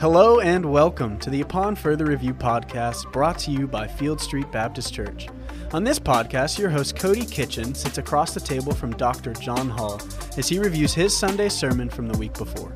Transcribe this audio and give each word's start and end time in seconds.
Hello 0.00 0.38
and 0.38 0.64
welcome 0.64 1.18
to 1.18 1.28
the 1.28 1.40
Upon 1.40 1.74
Further 1.74 2.04
Review 2.04 2.32
podcast 2.32 3.12
brought 3.12 3.36
to 3.40 3.50
you 3.50 3.66
by 3.66 3.88
Field 3.88 4.20
Street 4.20 4.48
Baptist 4.52 4.94
Church. 4.94 5.26
On 5.72 5.82
this 5.82 5.98
podcast, 5.98 6.56
your 6.56 6.70
host 6.70 6.94
Cody 6.94 7.26
Kitchen 7.26 7.74
sits 7.74 7.98
across 7.98 8.32
the 8.32 8.38
table 8.38 8.72
from 8.72 8.96
Dr. 8.96 9.32
John 9.32 9.68
Hall 9.68 10.00
as 10.36 10.48
he 10.48 10.60
reviews 10.60 10.94
his 10.94 11.16
Sunday 11.16 11.48
sermon 11.48 11.90
from 11.90 12.06
the 12.06 12.16
week 12.16 12.32
before. 12.34 12.72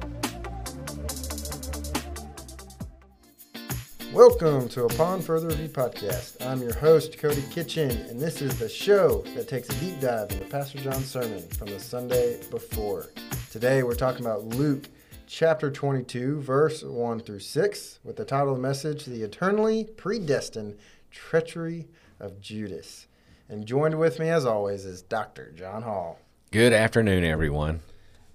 Welcome 4.13 4.69
to 4.71 4.87
Upon 4.87 5.23
Further 5.23 5.47
Review 5.47 5.69
podcast. 5.69 6.45
I'm 6.45 6.61
your 6.61 6.75
host, 6.75 7.19
Cody 7.19 7.45
Kitchen, 7.53 7.93
and 8.11 8.19
this 8.19 8.43
is 8.43 8.59
the 8.59 8.69
show 8.69 9.23
that 9.37 9.47
takes 9.47 9.69
a 9.69 9.75
deep 9.77 10.01
dive 10.01 10.33
into 10.33 10.45
Pastor 10.47 10.81
John's 10.81 11.07
sermon 11.07 11.47
from 11.51 11.69
the 11.69 11.79
Sunday 11.79 12.41
before. 12.51 13.11
Today, 13.53 13.85
we're 13.85 13.95
talking 13.95 14.27
about 14.27 14.45
Luke 14.45 14.89
chapter 15.33 15.71
22, 15.71 16.41
verse 16.43 16.83
1 16.83 17.21
through 17.21 17.39
6, 17.39 18.01
with 18.05 18.17
the 18.17 18.25
title 18.25 18.51
of 18.51 18.57
the 18.57 18.63
message, 18.63 19.07
The 19.07 19.23
Eternally 19.23 19.85
Predestined 19.97 20.77
Treachery 21.11 21.89
of 22.21 22.39
Judas. 22.43 23.07
And 23.49 23.65
joined 23.65 23.99
with 23.99 24.19
me, 24.19 24.29
as 24.29 24.45
always, 24.45 24.85
is 24.85 25.01
Dr. 25.01 25.51
John 25.57 25.83
Hall. 25.83 26.21
Good 26.51 26.75
afternoon, 26.75 27.25
everyone. 27.25 27.81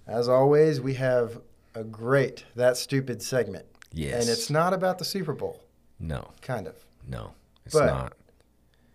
As 0.08 0.28
always, 0.28 0.80
we 0.80 0.94
have 0.94 1.40
a 1.72 1.84
great 1.84 2.44
That 2.56 2.76
Stupid 2.76 3.22
segment. 3.22 3.66
Yes. 3.92 4.20
And 4.22 4.28
it's 4.28 4.50
not 4.50 4.72
about 4.72 4.98
the 4.98 5.04
Super 5.04 5.34
Bowl, 5.34 5.62
No, 6.00 6.32
kind 6.42 6.66
of. 6.66 6.84
no, 7.06 7.30
it's 7.64 7.74
But- 7.76 7.86
not. 7.86 8.12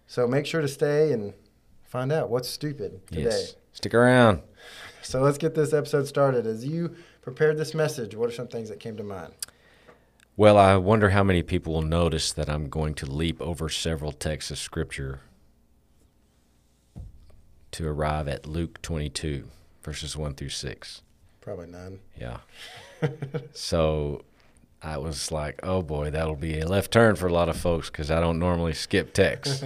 So 0.07 0.27
make 0.27 0.45
sure 0.45 0.59
to 0.59 0.67
stay 0.67 1.13
and 1.13 1.33
find 1.83 2.11
out 2.11 2.29
what's 2.29 2.49
stupid 2.49 3.07
today. 3.07 3.21
Yes. 3.23 3.55
Stick 3.71 3.93
around. 3.93 4.41
So 5.01 5.21
let's 5.21 5.37
get 5.37 5.55
this 5.55 5.73
episode 5.73 6.05
started. 6.07 6.45
As 6.45 6.65
you 6.65 6.95
prepared 7.23 7.57
this 7.57 7.73
message, 7.73 8.15
what 8.15 8.29
are 8.29 8.33
some 8.33 8.47
things 8.47 8.69
that 8.69 8.79
came 8.79 8.97
to 8.97 9.03
mind? 9.03 9.33
Well, 10.35 10.57
I 10.57 10.75
wonder 10.77 11.11
how 11.11 11.23
many 11.23 11.41
people 11.43 11.73
will 11.73 11.81
notice 11.81 12.33
that 12.33 12.49
I'm 12.49 12.69
going 12.69 12.95
to 12.95 13.05
leap 13.05 13.41
over 13.41 13.69
several 13.69 14.11
texts 14.11 14.51
of 14.51 14.57
Scripture 14.57 15.21
to 17.71 17.87
arrive 17.87 18.27
at 18.27 18.45
Luke 18.45 18.81
22, 18.81 19.47
verses 19.83 20.17
1 20.17 20.33
through 20.35 20.49
6. 20.49 21.01
Probably 21.41 21.67
none. 21.67 21.99
Yeah. 22.19 22.37
so 23.53 24.23
I 24.81 24.97
was 24.97 25.31
like, 25.31 25.59
oh 25.63 25.81
boy, 25.81 26.09
that'll 26.09 26.35
be 26.35 26.59
a 26.59 26.67
left 26.67 26.91
turn 26.91 27.15
for 27.15 27.27
a 27.27 27.33
lot 27.33 27.47
of 27.47 27.57
folks 27.57 27.89
because 27.89 28.11
I 28.11 28.19
don't 28.19 28.39
normally 28.39 28.73
skip 28.73 29.13
texts. 29.13 29.63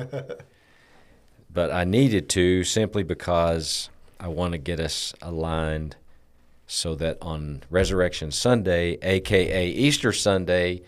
but 1.50 1.72
I 1.72 1.86
needed 1.86 2.30
to 2.30 2.64
simply 2.64 3.04
because 3.04 3.90
I 4.20 4.28
want 4.28 4.52
to 4.52 4.58
get 4.58 4.80
us 4.80 5.14
aligned 5.22 5.96
so 6.68 6.96
that 6.96 7.18
on 7.22 7.64
Resurrection 7.70 8.30
Sunday, 8.30 8.98
aka 9.02 9.70
Easter 9.70 10.12
Sunday, 10.12 10.82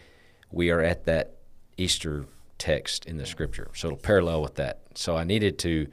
we 0.51 0.69
are 0.69 0.81
at 0.81 1.05
that 1.05 1.37
Easter 1.77 2.25
text 2.57 3.05
in 3.05 3.17
the 3.17 3.25
scripture. 3.25 3.71
So 3.73 3.87
it'll 3.87 3.97
parallel 3.97 4.41
with 4.41 4.55
that. 4.55 4.81
So 4.95 5.15
I 5.15 5.23
needed 5.23 5.57
to 5.59 5.87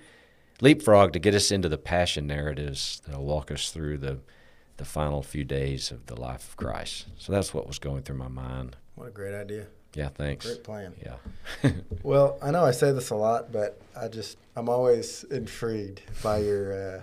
leapfrog 0.61 1.13
to 1.13 1.19
get 1.19 1.35
us 1.35 1.51
into 1.51 1.69
the 1.69 1.79
passion 1.79 2.27
narratives 2.27 3.01
that'll 3.07 3.25
walk 3.25 3.51
us 3.51 3.71
through 3.71 3.99
the 3.99 4.19
the 4.77 4.85
final 4.85 5.23
few 5.23 5.43
days 5.43 5.91
of 5.91 6.05
the 6.05 6.21
life 6.21 6.49
of 6.51 6.57
Christ. 6.59 7.07
So 7.17 7.33
that's 7.33 7.55
what 7.55 7.67
was 7.67 7.79
going 7.79 8.03
through 8.03 8.19
my 8.19 8.29
mind. 8.29 8.77
What 8.95 9.09
a 9.09 9.11
great 9.11 9.35
idea. 9.35 9.69
Yeah, 9.95 10.09
thanks. 10.11 10.45
Great 10.45 10.65
plan. 10.65 10.93
Yeah. 11.03 11.71
Well, 12.03 12.39
I 12.43 12.51
know 12.51 12.63
I 12.63 12.71
say 12.73 12.93
this 12.93 13.11
a 13.11 13.17
lot, 13.17 13.51
but 13.51 13.81
I 13.97 14.09
just 14.09 14.37
I'm 14.55 14.69
always 14.69 15.25
intrigued 15.25 16.03
by 16.23 16.39
your 16.39 16.99
uh, 16.99 17.03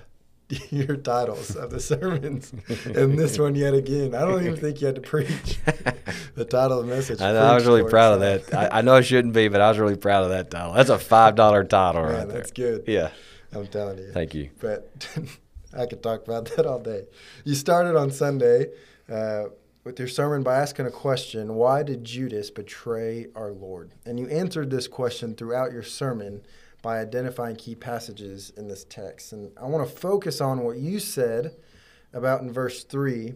your 0.69 0.95
titles 0.95 1.55
of 1.55 1.69
the 1.71 1.79
sermons. 1.79 2.53
and 2.85 3.17
this 3.17 3.37
one 3.39 3.55
yet 3.55 3.73
again. 3.73 4.15
I 4.15 4.21
don't 4.21 4.41
even 4.43 4.55
think 4.55 4.81
you 4.81 4.87
had 4.87 4.95
to 4.95 5.01
preach 5.01 5.59
the 6.35 6.45
title 6.45 6.79
of 6.79 6.87
the 6.87 6.95
message. 6.95 7.21
I, 7.21 7.31
know, 7.31 7.41
I 7.41 7.55
was 7.55 7.65
really 7.65 7.89
proud 7.89 8.13
of 8.13 8.19
that. 8.21 8.53
I, 8.53 8.79
I 8.79 8.81
know 8.81 8.95
I 8.95 9.01
shouldn't 9.01 9.33
be, 9.33 9.47
but 9.47 9.61
I 9.61 9.69
was 9.69 9.79
really 9.79 9.97
proud 9.97 10.23
of 10.23 10.29
that 10.29 10.51
title. 10.51 10.73
That's 10.73 10.89
a 10.89 10.99
five 10.99 11.35
dollar 11.35 11.63
title 11.63 12.03
Man, 12.03 12.11
right 12.11 12.27
there. 12.27 12.37
that's 12.37 12.52
good. 12.52 12.83
Yeah. 12.87 13.11
I'm 13.52 13.67
telling 13.67 13.99
you. 13.99 14.11
Thank 14.11 14.33
you. 14.33 14.49
but 14.59 15.08
I 15.77 15.86
could 15.86 16.02
talk 16.03 16.23
about 16.23 16.45
that 16.55 16.65
all 16.65 16.80
day. 16.80 17.05
You 17.43 17.55
started 17.55 17.95
on 17.95 18.11
Sunday 18.11 18.67
uh, 19.11 19.45
with 19.83 19.99
your 19.99 20.08
sermon 20.08 20.43
by 20.43 20.55
asking 20.55 20.86
a 20.86 20.92
question 20.92 21.55
Why 21.55 21.83
did 21.83 22.03
Judas 22.03 22.49
betray 22.49 23.27
our 23.36 23.52
Lord? 23.52 23.93
And 24.05 24.19
you 24.19 24.27
answered 24.27 24.69
this 24.69 24.87
question 24.87 25.36
throughout 25.36 25.71
your 25.71 25.83
sermon 25.83 26.42
by 26.83 26.99
identifying 26.99 27.55
key 27.55 27.73
passages 27.73 28.52
in 28.58 28.67
this 28.67 28.83
text. 28.83 29.33
And 29.33 29.52
I 29.58 29.66
want 29.66 29.88
to 29.88 29.95
focus 29.95 30.42
on 30.42 30.60
what 30.64 30.77
you 30.77 30.99
said 30.99 31.55
about 32.14 32.42
in 32.42 32.52
verse 32.52 32.83
3. 32.83 33.33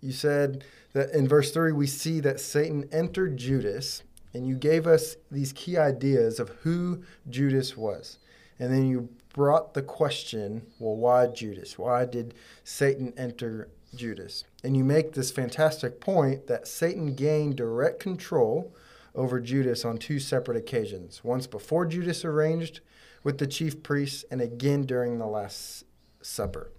You 0.00 0.12
said 0.12 0.64
that 0.94 1.10
in 1.10 1.28
verse 1.28 1.52
3, 1.52 1.72
we 1.72 1.86
see 1.86 2.20
that 2.20 2.40
Satan 2.40 2.88
entered 2.90 3.36
Judas, 3.36 4.02
and 4.32 4.48
you 4.48 4.56
gave 4.56 4.86
us 4.86 5.16
these 5.30 5.52
key 5.52 5.76
ideas 5.76 6.40
of 6.40 6.48
who 6.62 7.02
Judas 7.28 7.76
was. 7.76 8.18
And 8.58 8.72
then 8.72 8.86
you 8.86 9.10
brought 9.34 9.74
the 9.74 9.82
question, 9.82 10.62
well, 10.78 10.96
why 10.96 11.26
Judas? 11.26 11.78
Why 11.78 12.06
did 12.06 12.32
Satan 12.64 13.12
enter 13.18 13.68
Judas? 13.94 14.44
And 14.64 14.74
you 14.74 14.84
make 14.84 15.12
this 15.12 15.30
fantastic 15.30 16.00
point 16.00 16.46
that 16.46 16.66
Satan 16.66 17.14
gained 17.14 17.56
direct 17.56 18.00
control 18.00 18.74
over 19.14 19.38
Judas 19.38 19.84
on 19.84 19.98
two 19.98 20.18
separate 20.18 20.56
occasions 20.56 21.22
once 21.22 21.46
before 21.46 21.84
Judas 21.84 22.24
arranged 22.24 22.80
with 23.26 23.38
the 23.38 23.46
chief 23.48 23.82
priests, 23.82 24.24
and 24.30 24.40
again 24.40 24.86
during 24.86 25.18
the 25.18 25.26
Last 25.26 25.82
Supper. 26.22 26.70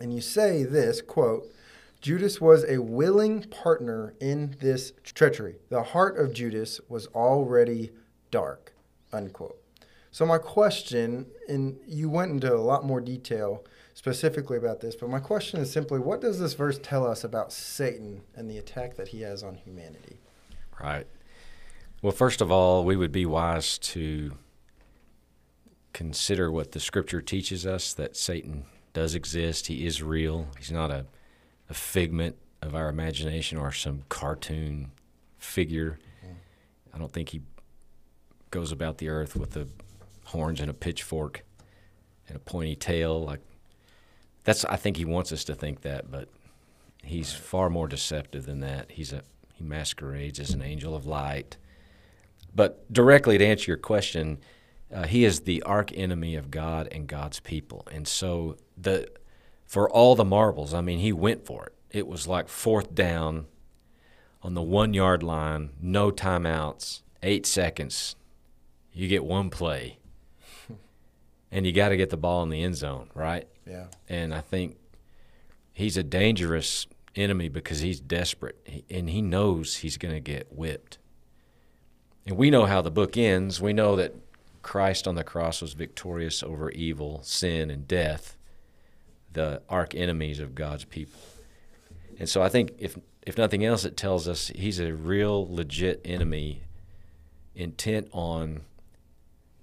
And 0.00 0.12
you 0.12 0.20
say 0.20 0.64
this 0.64 1.00
quote, 1.00 1.54
Judas 2.00 2.40
was 2.40 2.64
a 2.64 2.78
willing 2.78 3.44
partner 3.44 4.12
in 4.20 4.56
this 4.58 4.92
treachery. 5.04 5.60
The 5.68 5.84
heart 5.84 6.18
of 6.18 6.34
Judas 6.34 6.80
was 6.88 7.06
already 7.14 7.92
dark. 8.32 8.72
Unquote. 9.12 9.56
So 10.10 10.26
my 10.26 10.38
question, 10.38 11.26
and 11.48 11.78
you 11.86 12.10
went 12.10 12.32
into 12.32 12.52
a 12.52 12.58
lot 12.58 12.84
more 12.84 13.00
detail 13.00 13.64
specifically 13.94 14.58
about 14.58 14.80
this, 14.80 14.96
but 14.96 15.10
my 15.10 15.20
question 15.20 15.60
is 15.60 15.70
simply, 15.70 16.00
what 16.00 16.20
does 16.20 16.40
this 16.40 16.54
verse 16.54 16.80
tell 16.82 17.06
us 17.06 17.22
about 17.22 17.52
Satan 17.52 18.22
and 18.34 18.50
the 18.50 18.58
attack 18.58 18.96
that 18.96 19.06
he 19.06 19.20
has 19.20 19.44
on 19.44 19.54
humanity? 19.54 20.18
Right. 20.82 21.06
Well, 22.02 22.10
first 22.10 22.40
of 22.40 22.50
all, 22.50 22.84
we 22.84 22.96
would 22.96 23.12
be 23.12 23.26
wise 23.26 23.78
to 23.78 24.32
consider 25.92 26.50
what 26.50 26.72
the 26.72 26.80
scripture 26.80 27.20
teaches 27.20 27.66
us 27.66 27.92
that 27.94 28.16
Satan 28.16 28.64
does 28.92 29.14
exist. 29.14 29.66
He 29.66 29.86
is 29.86 30.02
real. 30.02 30.48
He's 30.58 30.72
not 30.72 30.90
a, 30.90 31.06
a 31.68 31.74
figment 31.74 32.36
of 32.60 32.74
our 32.74 32.88
imagination 32.88 33.58
or 33.58 33.72
some 33.72 34.02
cartoon 34.08 34.92
figure. 35.38 35.98
I 36.94 36.98
don't 36.98 37.12
think 37.12 37.30
he 37.30 37.42
goes 38.50 38.70
about 38.70 38.98
the 38.98 39.08
earth 39.08 39.34
with 39.34 39.52
the 39.52 39.68
horns 40.26 40.60
and 40.60 40.70
a 40.70 40.74
pitchfork 40.74 41.44
and 42.28 42.36
a 42.36 42.40
pointy 42.40 42.76
tail. 42.76 43.24
Like 43.24 43.40
that's 44.44 44.64
I 44.66 44.76
think 44.76 44.96
he 44.96 45.04
wants 45.04 45.32
us 45.32 45.44
to 45.44 45.54
think 45.54 45.82
that, 45.82 46.10
but 46.10 46.28
he's 47.02 47.32
far 47.32 47.70
more 47.70 47.88
deceptive 47.88 48.46
than 48.46 48.60
that. 48.60 48.92
He's 48.92 49.12
a 49.12 49.22
he 49.54 49.64
masquerades 49.64 50.38
as 50.38 50.50
an 50.50 50.62
angel 50.62 50.94
of 50.94 51.06
light. 51.06 51.56
But 52.54 52.92
directly 52.92 53.38
to 53.38 53.46
answer 53.46 53.70
your 53.70 53.78
question, 53.78 54.38
uh, 54.92 55.06
he 55.06 55.24
is 55.24 55.40
the 55.40 55.62
arch 55.62 55.92
enemy 55.94 56.34
of 56.34 56.50
God 56.50 56.88
and 56.92 57.06
God's 57.06 57.40
people, 57.40 57.86
and 57.90 58.06
so 58.06 58.56
the 58.76 59.08
for 59.64 59.88
all 59.88 60.14
the 60.14 60.24
marbles, 60.24 60.74
I 60.74 60.82
mean, 60.82 60.98
he 60.98 61.12
went 61.12 61.46
for 61.46 61.66
it. 61.66 61.74
It 61.90 62.06
was 62.06 62.26
like 62.26 62.48
fourth 62.48 62.94
down 62.94 63.46
on 64.42 64.54
the 64.54 64.62
one 64.62 64.92
yard 64.92 65.22
line, 65.22 65.70
no 65.80 66.10
timeouts, 66.10 67.00
eight 67.22 67.46
seconds. 67.46 68.16
You 68.92 69.08
get 69.08 69.24
one 69.24 69.48
play, 69.48 69.98
and 71.50 71.64
you 71.64 71.72
got 71.72 71.88
to 71.88 71.96
get 71.96 72.10
the 72.10 72.18
ball 72.18 72.42
in 72.42 72.50
the 72.50 72.62
end 72.62 72.76
zone, 72.76 73.08
right? 73.14 73.48
Yeah. 73.66 73.86
And 74.08 74.34
I 74.34 74.40
think 74.40 74.76
he's 75.72 75.96
a 75.96 76.02
dangerous 76.02 76.86
enemy 77.16 77.48
because 77.48 77.80
he's 77.80 78.00
desperate 78.00 78.84
and 78.90 79.08
he 79.08 79.22
knows 79.22 79.76
he's 79.76 79.96
going 79.96 80.14
to 80.14 80.20
get 80.20 80.48
whipped. 80.50 80.98
And 82.26 82.36
we 82.36 82.50
know 82.50 82.66
how 82.66 82.82
the 82.82 82.90
book 82.90 83.16
ends. 83.16 83.60
We 83.60 83.72
know 83.72 83.96
that 83.96 84.14
Christ 84.62 85.06
on 85.06 85.14
the 85.14 85.24
cross 85.24 85.60
was 85.60 85.72
victorious 85.72 86.42
over 86.42 86.70
evil, 86.70 87.20
sin, 87.22 87.70
and 87.70 87.86
death, 87.86 88.36
the 89.32 89.62
arch 89.68 89.94
enemies 89.94 90.40
of 90.40 90.54
God's 90.54 90.84
people. 90.84 91.20
And 92.18 92.28
so 92.28 92.42
I 92.42 92.48
think 92.48 92.72
if 92.78 92.96
if 93.24 93.38
nothing 93.38 93.64
else, 93.64 93.84
it 93.84 93.96
tells 93.96 94.26
us 94.26 94.48
he's 94.48 94.80
a 94.80 94.92
real 94.92 95.46
legit 95.48 96.00
enemy 96.04 96.62
intent 97.54 98.08
on 98.12 98.62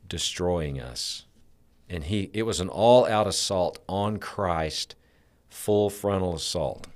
destroying 0.07 0.79
us. 0.79 1.25
And 1.89 2.05
he 2.05 2.29
it 2.33 2.43
was 2.43 2.59
an 2.59 2.69
all 2.69 3.05
out 3.05 3.27
assault 3.27 3.79
on 3.87 4.17
Christ, 4.17 4.95
full 5.49 5.89
frontal 5.89 6.35
assault. 6.35 6.87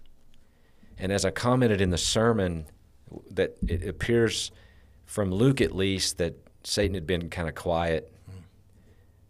And 0.97 1.11
as 1.11 1.25
I 1.25 1.31
commented 1.31 1.81
in 1.81 1.89
the 1.89 1.97
sermon, 1.97 2.65
that 3.29 3.55
it 3.67 3.87
appears 3.87 4.51
from 5.05 5.31
Luke 5.31 5.61
at 5.61 5.75
least 5.75 6.17
that 6.17 6.35
Satan 6.63 6.95
had 6.95 7.07
been 7.07 7.29
kind 7.29 7.49
of 7.49 7.55
quiet 7.55 8.11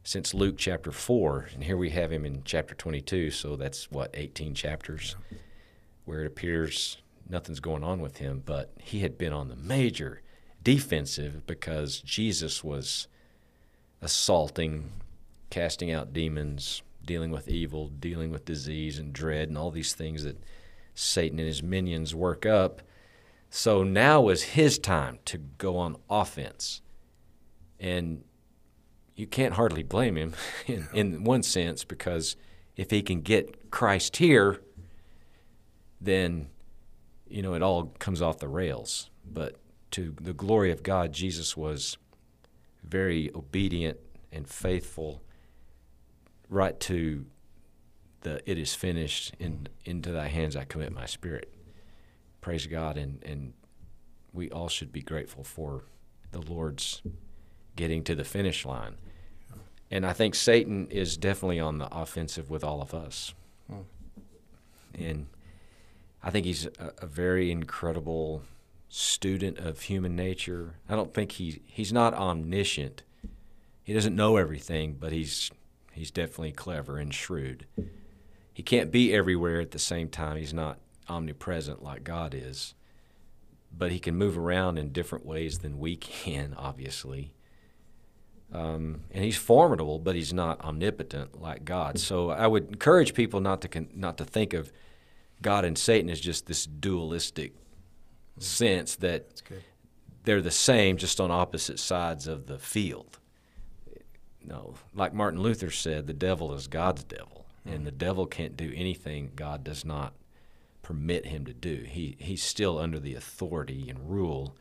since 0.03 0.33
Luke 0.33 0.55
chapter 0.57 0.91
4. 0.91 1.49
And 1.53 1.63
here 1.63 1.77
we 1.77 1.89
have 1.91 2.11
him 2.11 2.25
in 2.25 2.43
chapter 2.45 2.75
22, 2.75 3.31
so 3.31 3.55
that's 3.55 3.89
what, 3.89 4.11
18 4.13 4.53
chapters, 4.53 5.15
where 6.05 6.21
it 6.21 6.27
appears 6.27 6.97
nothing's 7.29 7.59
going 7.59 7.83
on 7.83 8.01
with 8.01 8.17
him, 8.17 8.43
but 8.45 8.71
he 8.79 8.99
had 8.99 9.17
been 9.17 9.33
on 9.33 9.47
the 9.47 9.55
major 9.55 10.21
defensive 10.61 11.45
because 11.47 11.99
Jesus 11.99 12.63
was 12.63 13.07
assaulting, 14.01 14.91
casting 15.49 15.91
out 15.91 16.13
demons, 16.13 16.81
dealing 17.05 17.31
with 17.31 17.47
evil, 17.47 17.87
dealing 17.87 18.29
with 18.29 18.45
disease 18.45 18.99
and 18.99 19.13
dread, 19.13 19.49
and 19.49 19.57
all 19.57 19.71
these 19.71 19.93
things 19.93 20.23
that 20.23 20.41
Satan 20.95 21.39
and 21.39 21.47
his 21.47 21.63
minions 21.63 22.13
work 22.13 22.45
up. 22.45 22.81
So 23.49 23.83
now 23.83 24.21
was 24.21 24.43
his 24.43 24.77
time 24.79 25.19
to 25.25 25.37
go 25.37 25.77
on 25.77 25.97
offense. 26.09 26.81
And 27.83 28.23
you 29.15 29.27
can't 29.27 29.55
hardly 29.55 29.83
blame 29.83 30.15
him 30.15 30.33
in, 30.67 30.87
in 30.93 31.23
one 31.23 31.43
sense 31.43 31.83
because 31.83 32.37
if 32.77 32.89
he 32.89 33.01
can 33.01 33.21
get 33.21 33.69
Christ 33.69 34.17
here, 34.17 34.61
then 35.99 36.47
you 37.27 37.41
know 37.41 37.53
it 37.53 37.61
all 37.61 37.93
comes 37.99 38.21
off 38.21 38.39
the 38.39 38.47
rails. 38.47 39.09
But 39.29 39.57
to 39.91 40.15
the 40.19 40.33
glory 40.33 40.71
of 40.71 40.81
God, 40.81 41.13
Jesus 41.13 41.55
was 41.55 41.97
very 42.83 43.29
obedient 43.35 43.99
and 44.31 44.47
faithful 44.47 45.21
right 46.49 46.79
to 46.79 47.25
the 48.21 48.49
it 48.49 48.57
is 48.57 48.73
finished 48.73 49.35
in 49.39 49.67
into 49.85 50.11
thy 50.11 50.27
hands 50.27 50.55
I 50.55 50.63
commit 50.63 50.91
my 50.93 51.05
spirit. 51.05 51.53
Praise 52.41 52.65
God 52.67 52.97
and, 52.97 53.23
and 53.23 53.53
we 54.31 54.49
all 54.49 54.67
should 54.67 54.91
be 54.91 55.01
grateful 55.01 55.43
for 55.43 55.83
the 56.31 56.41
Lord's 56.41 57.01
getting 57.75 58.03
to 58.03 58.15
the 58.15 58.23
finish 58.23 58.65
line. 58.65 58.95
And 59.89 60.05
I 60.05 60.13
think 60.13 60.35
Satan 60.35 60.87
is 60.89 61.17
definitely 61.17 61.59
on 61.59 61.77
the 61.77 61.87
offensive 61.95 62.49
with 62.49 62.63
all 62.63 62.81
of 62.81 62.93
us. 62.93 63.33
Hmm. 63.69 63.81
And 64.95 65.27
I 66.23 66.29
think 66.29 66.45
he's 66.45 66.65
a, 66.65 66.93
a 66.99 67.05
very 67.05 67.51
incredible 67.51 68.43
student 68.89 69.57
of 69.57 69.81
human 69.81 70.15
nature. 70.15 70.75
I 70.87 70.95
don't 70.95 71.13
think 71.13 71.33
he 71.33 71.61
he's 71.65 71.93
not 71.93 72.13
omniscient. 72.13 73.03
He 73.83 73.93
doesn't 73.93 74.15
know 74.15 74.37
everything, 74.37 74.97
but 74.99 75.11
he's 75.11 75.51
he's 75.91 76.11
definitely 76.11 76.53
clever 76.53 76.97
and 76.97 77.13
shrewd. 77.13 77.65
He 78.53 78.63
can't 78.63 78.91
be 78.91 79.13
everywhere 79.13 79.59
at 79.59 79.71
the 79.71 79.79
same 79.79 80.09
time. 80.09 80.37
He's 80.37 80.53
not 80.53 80.79
omnipresent 81.09 81.83
like 81.83 82.03
God 82.03 82.33
is. 82.33 82.75
But 83.75 83.91
he 83.91 83.99
can 83.99 84.15
move 84.15 84.37
around 84.37 84.77
in 84.77 84.91
different 84.91 85.25
ways 85.25 85.59
than 85.59 85.79
we 85.79 85.95
can, 85.97 86.53
obviously. 86.57 87.33
Um, 88.53 89.01
and 89.11 89.23
he's 89.23 89.37
formidable, 89.37 89.97
but 89.97 90.15
he's 90.15 90.31
not 90.31 90.61
omnipotent 90.61 91.41
like 91.41 91.65
God. 91.65 91.97
So 91.97 92.29
I 92.29 92.45
would 92.45 92.67
encourage 92.69 93.15
people 93.15 93.39
not 93.39 93.61
to 93.61 93.67
con- 93.67 93.89
not 93.95 94.17
to 94.19 94.25
think 94.25 94.53
of 94.53 94.71
God 95.41 95.65
and 95.65 95.77
Satan 95.77 96.09
as 96.09 96.21
just 96.21 96.45
this 96.45 96.65
dualistic 96.65 97.55
sense 98.37 98.95
that 98.97 99.41
they're 100.23 100.41
the 100.41 100.51
same, 100.51 100.97
just 100.97 101.19
on 101.19 101.31
opposite 101.31 101.79
sides 101.79 102.27
of 102.27 102.45
the 102.45 102.59
field. 102.59 103.19
No, 104.45 104.75
like 104.93 105.13
Martin 105.13 105.41
Luther 105.41 105.71
said, 105.71 106.05
the 106.05 106.13
devil 106.13 106.53
is 106.53 106.67
God's 106.67 107.03
devil, 107.03 107.45
mm-hmm. 107.65 107.75
and 107.75 107.87
the 107.87 107.91
devil 107.91 108.27
can't 108.27 108.55
do 108.55 108.71
anything 108.75 109.31
God 109.35 109.63
does 109.63 109.83
not 109.83 110.13
permit 110.83 111.25
him 111.25 111.45
to 111.45 111.53
do. 111.53 111.85
He 111.87 112.17
he's 112.19 112.43
still 112.43 112.77
under 112.77 112.99
the 112.99 113.15
authority 113.15 113.89
and 113.89 114.11
rule 114.11 114.55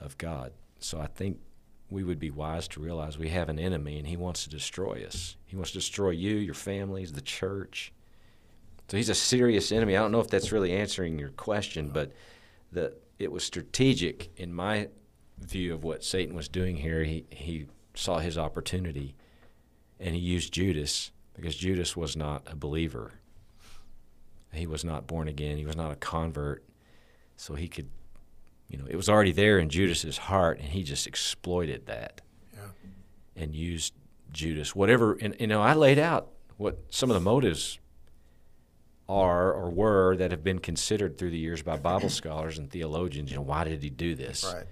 of 0.00 0.16
God. 0.16 0.52
So 0.78 1.00
I 1.00 1.08
think 1.08 1.40
we 1.92 2.04
would 2.04 2.18
be 2.18 2.30
wise 2.30 2.66
to 2.68 2.80
realize 2.80 3.18
we 3.18 3.28
have 3.28 3.48
an 3.48 3.58
enemy 3.58 3.98
and 3.98 4.06
he 4.06 4.16
wants 4.16 4.44
to 4.44 4.50
destroy 4.50 5.04
us. 5.06 5.36
He 5.46 5.56
wants 5.56 5.72
to 5.72 5.78
destroy 5.78 6.10
you, 6.10 6.36
your 6.36 6.54
families, 6.54 7.12
the 7.12 7.20
church. 7.20 7.92
So 8.88 8.96
he's 8.96 9.08
a 9.08 9.14
serious 9.14 9.72
enemy. 9.72 9.96
I 9.96 10.00
don't 10.00 10.12
know 10.12 10.20
if 10.20 10.28
that's 10.28 10.52
really 10.52 10.72
answering 10.72 11.18
your 11.18 11.30
question, 11.30 11.90
but 11.90 12.12
the 12.72 12.94
it 13.18 13.30
was 13.30 13.44
strategic 13.44 14.30
in 14.36 14.52
my 14.52 14.88
view 15.38 15.74
of 15.74 15.84
what 15.84 16.02
Satan 16.04 16.34
was 16.34 16.48
doing 16.48 16.76
here. 16.76 17.04
He 17.04 17.24
he 17.30 17.66
saw 17.94 18.18
his 18.18 18.38
opportunity 18.38 19.14
and 20.00 20.14
he 20.14 20.20
used 20.20 20.52
Judas 20.52 21.10
because 21.34 21.54
Judas 21.54 21.96
was 21.96 22.16
not 22.16 22.42
a 22.46 22.56
believer. 22.56 23.12
He 24.52 24.66
was 24.66 24.84
not 24.84 25.06
born 25.06 25.28
again. 25.28 25.56
He 25.56 25.66
was 25.66 25.76
not 25.76 25.92
a 25.92 25.96
convert. 25.96 26.64
So 27.36 27.54
he 27.54 27.68
could 27.68 27.88
you 28.72 28.78
know, 28.78 28.86
it 28.88 28.96
was 28.96 29.08
already 29.08 29.32
there 29.32 29.58
in 29.58 29.68
Judas's 29.68 30.16
heart, 30.16 30.58
and 30.58 30.70
he 30.70 30.82
just 30.82 31.06
exploited 31.06 31.86
that 31.86 32.22
yeah. 32.54 32.60
and 33.36 33.54
used 33.54 33.92
Judas. 34.32 34.74
Whatever, 34.74 35.12
and 35.12 35.36
you 35.38 35.46
know, 35.46 35.60
I 35.60 35.74
laid 35.74 35.98
out 35.98 36.28
what 36.56 36.78
some 36.88 37.10
of 37.10 37.14
the 37.14 37.20
motives 37.20 37.78
are 39.10 39.52
or 39.52 39.68
were 39.68 40.16
that 40.16 40.30
have 40.30 40.42
been 40.42 40.58
considered 40.58 41.18
through 41.18 41.30
the 41.30 41.38
years 41.38 41.62
by 41.62 41.76
Bible 41.76 42.08
scholars 42.08 42.56
and 42.56 42.70
theologians. 42.70 43.30
You 43.30 43.36
know, 43.36 43.42
why 43.42 43.64
did 43.64 43.82
he 43.82 43.90
do 43.90 44.14
this? 44.14 44.42
Right. 44.42 44.64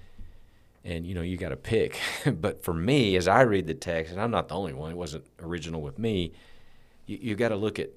And 0.82 1.06
you 1.06 1.14
know, 1.14 1.20
you 1.20 1.36
got 1.36 1.50
to 1.50 1.56
pick. 1.56 2.00
but 2.26 2.64
for 2.64 2.72
me, 2.72 3.16
as 3.16 3.28
I 3.28 3.42
read 3.42 3.66
the 3.66 3.74
text, 3.74 4.12
and 4.12 4.20
I'm 4.20 4.30
not 4.30 4.48
the 4.48 4.54
only 4.54 4.72
one; 4.72 4.90
it 4.90 4.96
wasn't 4.96 5.26
original 5.40 5.82
with 5.82 5.98
me. 5.98 6.32
You, 7.04 7.18
you 7.20 7.34
got 7.34 7.50
to 7.50 7.56
look 7.56 7.78
at 7.78 7.90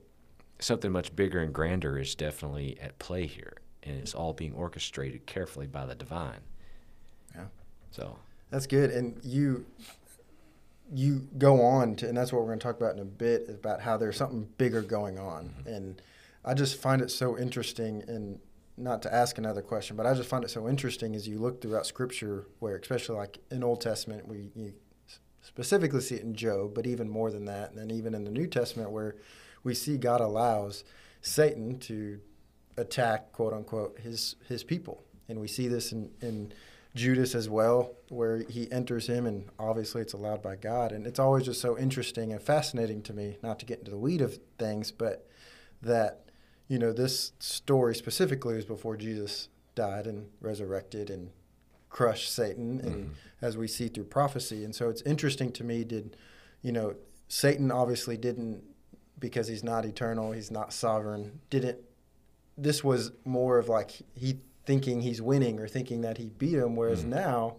something 0.60 0.92
much 0.92 1.16
bigger 1.16 1.40
and 1.40 1.54
grander 1.54 1.98
is 1.98 2.14
definitely 2.14 2.78
at 2.82 3.00
play 3.00 3.26
here 3.26 3.62
and 3.83 3.97
it's 4.00 4.13
all 4.13 4.33
being 4.33 4.53
orchestrated 4.53 5.25
carefully 5.25 5.68
by 5.68 5.85
the 5.85 5.95
divine. 5.95 6.39
Yeah. 7.35 7.45
So 7.91 8.18
that's 8.50 8.68
good, 8.68 8.91
and 8.91 9.19
you 9.24 9.65
you 10.94 11.27
go 11.38 11.62
on 11.62 11.95
to, 11.95 12.07
and 12.07 12.15
that's 12.15 12.31
what 12.31 12.41
we're 12.41 12.47
going 12.47 12.59
to 12.59 12.63
talk 12.63 12.77
about 12.77 12.94
in 12.94 13.01
a 13.01 13.06
bit 13.06 13.50
about 13.50 13.81
how 13.81 13.97
there's 13.97 14.18
something 14.18 14.47
bigger 14.57 14.81
going 14.81 15.18
on, 15.18 15.45
mm-hmm. 15.45 15.69
and 15.69 16.01
I 16.45 16.53
just 16.53 16.80
find 16.80 17.01
it 17.01 17.09
so 17.09 17.38
interesting 17.38 18.03
and 18.07 18.39
not 18.75 19.01
to 19.03 19.13
ask 19.13 19.38
another 19.38 19.62
question, 19.62 19.95
but 19.95 20.06
I 20.06 20.13
just 20.13 20.27
find 20.27 20.44
it 20.44 20.50
so 20.50 20.68
interesting 20.68 21.15
as 21.15 21.27
you 21.27 21.38
look 21.38 21.62
throughout 21.62 21.85
Scripture, 21.85 22.47
where 22.59 22.75
especially 22.75 23.18
like 23.18 23.39
in 23.51 23.63
Old 23.63 23.81
Testament, 23.81 24.27
we 24.27 24.51
you 24.56 24.74
specifically 25.41 26.01
see 26.01 26.15
it 26.15 26.24
in 26.24 26.33
Job, 26.33 26.74
but 26.74 26.88
even 26.88 27.09
more 27.09 27.30
than 27.31 27.45
that, 27.45 27.69
and 27.69 27.77
then 27.77 27.91
even 27.91 28.15
in 28.15 28.24
the 28.24 28.31
New 28.31 28.47
Testament, 28.47 28.91
where 28.91 29.15
we 29.63 29.74
see 29.74 29.97
God 29.97 30.21
allows 30.21 30.83
Satan 31.21 31.80
to 31.80 32.19
attack, 32.78 33.31
quote 33.31 33.54
unquote, 33.54 34.00
his 34.00 34.36
his 34.48 34.64
people. 34.64 35.04
And 35.30 35.40
we 35.40 35.48
see 35.48 35.68
this 35.68 35.92
in, 35.92 36.12
in 36.22 36.52
Judas 36.96 37.34
as 37.34 37.50
well, 37.50 37.94
where 38.10 38.44
he 38.50 38.72
enters 38.72 39.08
him, 39.08 39.25
and 39.25 39.46
obviously 39.58 40.02
it's 40.02 40.14
allowed 40.14 40.42
by 40.44 40.56
God. 40.56 40.92
And 40.92 41.08
it's 41.08 41.20
always 41.20 41.46
just 41.46 41.62
so 41.62 41.78
interesting 41.78 42.34
and 42.34 42.42
fascinating 42.42 43.02
to 43.04 43.14
me, 43.14 43.38
not 43.42 43.58
to 43.60 43.66
get 43.66 43.80
into 43.80 43.92
the 43.92 43.98
weed 43.98 44.22
of 44.22 44.38
things, 44.60 44.92
but 44.92 45.28
that, 45.81 46.25
you 46.68 46.78
know, 46.78 46.94
this 46.94 47.31
story 47.40 47.96
specifically 47.96 48.58
is 48.58 48.66
before 48.66 48.98
Jesus 48.98 49.48
died 49.76 50.06
and 50.08 50.30
resurrected 50.42 51.09
and 51.09 51.31
crushed 51.90 52.31
Satan, 52.31 52.80
and 52.81 52.95
mm-hmm. 52.95 53.14
as 53.42 53.56
we 53.56 53.68
see 53.68 53.88
through 53.88 54.06
prophecy. 54.06 54.64
And 54.64 54.76
so 54.76 54.90
it's 54.90 55.02
interesting 55.04 55.52
to 55.54 55.64
me, 55.64 55.83
did, 55.83 56.18
you 56.62 56.71
know, 56.71 56.95
Satan 57.28 57.71
obviously 57.71 58.18
didn't, 58.18 58.64
because 59.19 59.47
he's 59.47 59.64
not 59.64 59.86
eternal, 59.86 60.31
he's 60.31 60.52
not 60.52 60.74
sovereign, 60.74 61.40
didn't 61.50 61.80
this 62.57 62.83
was 62.83 63.12
more 63.26 63.57
of 63.57 63.68
like 63.68 64.02
he 64.14 64.40
thinking 64.66 65.02
he's 65.02 65.22
winning 65.22 65.60
or 65.60 65.68
thinking 65.68 66.02
that 66.02 66.18
he 66.18 66.30
beat 66.30 66.57
him, 66.57 66.76
whereas 66.76 67.02
mm-hmm. 67.02 67.12
now, 67.12 67.57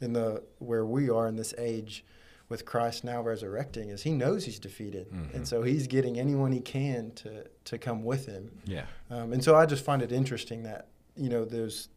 in 0.00 0.12
the 0.12 0.42
where 0.58 0.84
we 0.84 1.08
are 1.08 1.26
in 1.28 1.36
this 1.36 1.54
age, 1.58 2.04
with 2.48 2.66
Christ 2.66 3.02
now 3.02 3.22
resurrecting, 3.22 3.88
is 3.88 4.02
he 4.02 4.12
knows 4.12 4.44
he's 4.44 4.58
defeated, 4.58 5.10
mm-hmm. 5.10 5.36
and 5.36 5.48
so 5.48 5.62
he's 5.62 5.86
getting 5.86 6.18
anyone 6.18 6.52
he 6.52 6.60
can 6.60 7.12
to 7.12 7.46
to 7.64 7.78
come 7.78 8.04
with 8.04 8.26
him. 8.26 8.50
Yeah. 8.64 8.84
Um, 9.10 9.32
and 9.32 9.42
so 9.42 9.54
I 9.54 9.64
just 9.66 9.84
find 9.84 10.02
it 10.02 10.12
interesting 10.12 10.64
that 10.64 10.88
you 11.16 11.28
know 11.28 11.44
there's, 11.44 11.88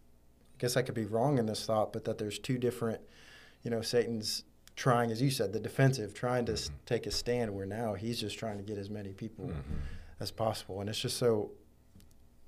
I 0.55 0.57
guess 0.59 0.77
I 0.77 0.81
could 0.81 0.95
be 0.95 1.05
wrong 1.05 1.37
in 1.37 1.45
this 1.45 1.65
thought, 1.65 1.91
but 1.91 2.05
that 2.05 2.17
there's 2.17 2.39
two 2.39 2.57
different, 2.57 3.01
you 3.63 3.71
know, 3.71 3.81
Satan's 3.81 4.43
trying, 4.75 5.11
as 5.11 5.21
you 5.21 5.29
said, 5.29 5.51
the 5.53 5.59
defensive, 5.59 6.13
trying 6.13 6.45
to 6.45 6.53
mm-hmm. 6.53 6.75
take 6.85 7.05
a 7.05 7.11
stand, 7.11 7.53
where 7.53 7.65
now 7.65 7.93
he's 7.93 8.19
just 8.19 8.39
trying 8.39 8.57
to 8.57 8.63
get 8.63 8.77
as 8.77 8.89
many 8.89 9.13
people 9.13 9.47
mm-hmm. 9.47 9.75
as 10.21 10.31
possible, 10.31 10.79
and 10.79 10.89
it's 10.89 10.99
just 10.99 11.17
so 11.17 11.51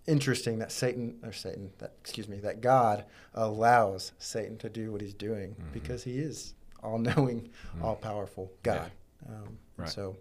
interesting 0.07 0.59
that 0.59 0.71
Satan 0.71 1.19
or 1.23 1.31
Satan 1.33 1.71
that 1.79 1.93
excuse 2.01 2.27
me 2.27 2.37
that 2.39 2.61
God 2.61 3.05
allows 3.33 4.13
Satan 4.17 4.57
to 4.59 4.69
do 4.69 4.91
what 4.91 5.01
he's 5.01 5.13
doing 5.13 5.51
mm-hmm. 5.51 5.73
because 5.73 6.03
he 6.03 6.17
is 6.17 6.53
all 6.83 6.97
knowing, 6.97 7.41
mm-hmm. 7.41 7.83
all 7.83 7.95
powerful 7.95 8.51
God. 8.63 8.91
Yeah. 9.25 9.35
Um, 9.35 9.57
right. 9.77 9.89
So 9.89 10.15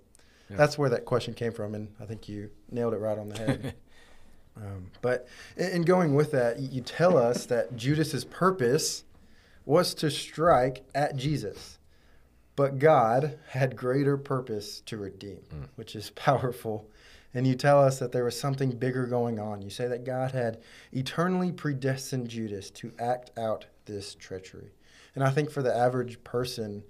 yeah. 0.51 0.57
that's 0.57 0.77
where 0.77 0.91
that 0.91 1.05
question 1.05 1.35
came 1.35 1.53
from, 1.53 1.75
and 1.75 1.89
I 2.01 2.05
think 2.05 2.29
you 2.29 2.51
nailed 2.71 2.95
it 2.95 2.99
right 2.99 3.19
on 3.19 3.29
the 3.29 3.39
head. 3.39 3.75
um, 4.57 4.91
but 5.03 5.29
in, 5.57 5.71
in, 5.71 5.83
going 5.83 6.15
with 6.15 6.33
that, 6.33 6.59
you 6.59 6.81
tell 6.81 7.17
us 7.17 7.47
that 7.47 7.77
Judas's 7.77 8.25
purpose 8.25 9.05
was 9.65 9.95
to 9.95 10.11
strike 10.11 10.85
at 10.95 11.17
Jesus. 11.17 11.79
But 12.55 12.79
God 12.79 13.39
had 13.49 13.77
greater 13.77 14.17
purpose 14.17 14.81
to 14.87 14.97
redeem, 14.97 15.41
mm. 15.55 15.69
which 15.75 15.95
is 15.95 16.11
powerful 16.15 16.89
and 17.37 17.47
you 17.47 17.55
tell 17.55 17.85
us 17.85 17.99
that 17.99 18.13
there 18.13 18.25
was 18.25 18.39
something 18.39 18.71
bigger 18.71 19.07
going 19.07 19.39
on. 19.39 19.61
You 19.61 19.69
say 19.69 19.87
that 19.89 20.05
God 20.05 20.33
had 20.33 20.59
eternally 20.93 21.53
predestined 21.53 22.29
Judas 22.29 22.71
to 22.73 22.93
act 22.99 23.31
out 23.39 23.67
this 23.85 24.15
treachery. 24.15 24.73
And 25.15 25.23
I 25.23 25.31
think 25.31 25.51
for 25.51 25.63
the 25.63 25.75
average 25.75 26.23
person, 26.25 26.83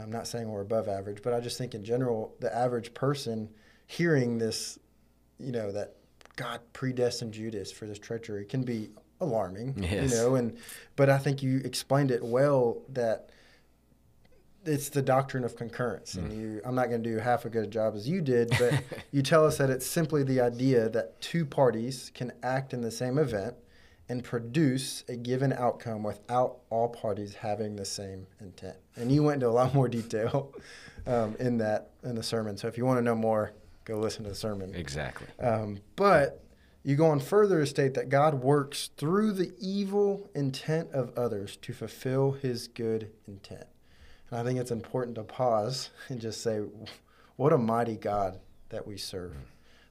I'm 0.00 0.12
not 0.12 0.26
saying 0.26 0.50
we're 0.50 0.60
above 0.60 0.86
average, 0.86 1.22
but 1.22 1.32
I 1.32 1.40
just 1.40 1.56
think 1.56 1.74
in 1.74 1.82
general, 1.82 2.34
the 2.40 2.54
average 2.54 2.92
person 2.92 3.48
hearing 3.86 4.36
this, 4.36 4.78
you 5.38 5.50
know, 5.52 5.72
that 5.72 5.94
God 6.36 6.60
predestined 6.74 7.32
Judas 7.32 7.72
for 7.72 7.86
this 7.86 7.98
treachery 7.98 8.44
can 8.44 8.64
be 8.64 8.90
alarming, 9.22 9.74
Yes. 9.82 10.10
you 10.10 10.16
know, 10.18 10.34
and 10.34 10.58
but 10.96 11.08
I 11.08 11.16
think 11.16 11.42
you 11.42 11.62
explained 11.64 12.10
it 12.10 12.22
well 12.22 12.82
that 12.90 13.30
it's 14.66 14.88
the 14.88 15.02
doctrine 15.02 15.44
of 15.44 15.56
concurrence, 15.56 16.14
and 16.14 16.32
you 16.32 16.60
I'm 16.64 16.74
not 16.74 16.88
going 16.88 17.02
to 17.02 17.08
do 17.08 17.18
half 17.18 17.44
a 17.44 17.48
good 17.48 17.70
job 17.70 17.94
as 17.94 18.08
you 18.08 18.20
did, 18.20 18.50
but 18.58 18.82
you 19.12 19.22
tell 19.22 19.46
us 19.46 19.58
that 19.58 19.70
it's 19.70 19.86
simply 19.86 20.22
the 20.22 20.40
idea 20.40 20.88
that 20.88 21.20
two 21.20 21.44
parties 21.44 22.10
can 22.14 22.32
act 22.42 22.72
in 22.72 22.80
the 22.80 22.90
same 22.90 23.18
event 23.18 23.54
and 24.08 24.22
produce 24.22 25.04
a 25.08 25.16
given 25.16 25.52
outcome 25.52 26.02
without 26.02 26.58
all 26.70 26.88
parties 26.88 27.34
having 27.34 27.76
the 27.76 27.84
same 27.84 28.26
intent. 28.40 28.76
And 28.94 29.10
you 29.10 29.22
went 29.22 29.36
into 29.36 29.48
a 29.48 29.50
lot 29.50 29.74
more 29.74 29.88
detail 29.88 30.54
um, 31.06 31.36
in 31.40 31.58
that 31.58 31.90
in 32.04 32.14
the 32.14 32.22
sermon. 32.22 32.56
So 32.56 32.68
if 32.68 32.78
you 32.78 32.84
want 32.84 32.98
to 32.98 33.02
know 33.02 33.14
more, 33.14 33.52
go 33.84 33.98
listen 33.98 34.24
to 34.24 34.30
the 34.30 34.36
sermon. 34.36 34.74
Exactly. 34.74 35.26
Um, 35.40 35.78
but 35.96 36.42
you 36.84 36.94
go 36.94 37.06
on 37.06 37.18
further 37.18 37.60
to 37.60 37.66
state 37.66 37.94
that 37.94 38.08
God 38.08 38.34
works 38.34 38.90
through 38.96 39.32
the 39.32 39.52
evil 39.58 40.30
intent 40.34 40.90
of 40.92 41.12
others 41.18 41.56
to 41.62 41.72
fulfill 41.72 42.32
his 42.32 42.68
good 42.68 43.10
intent. 43.26 43.66
And 44.30 44.40
I 44.40 44.44
think 44.44 44.58
it's 44.58 44.70
important 44.70 45.16
to 45.16 45.24
pause 45.24 45.90
and 46.08 46.20
just 46.20 46.42
say, 46.42 46.62
what 47.36 47.52
a 47.52 47.58
mighty 47.58 47.96
God 47.96 48.40
that 48.70 48.86
we 48.86 48.96
serve. 48.96 49.36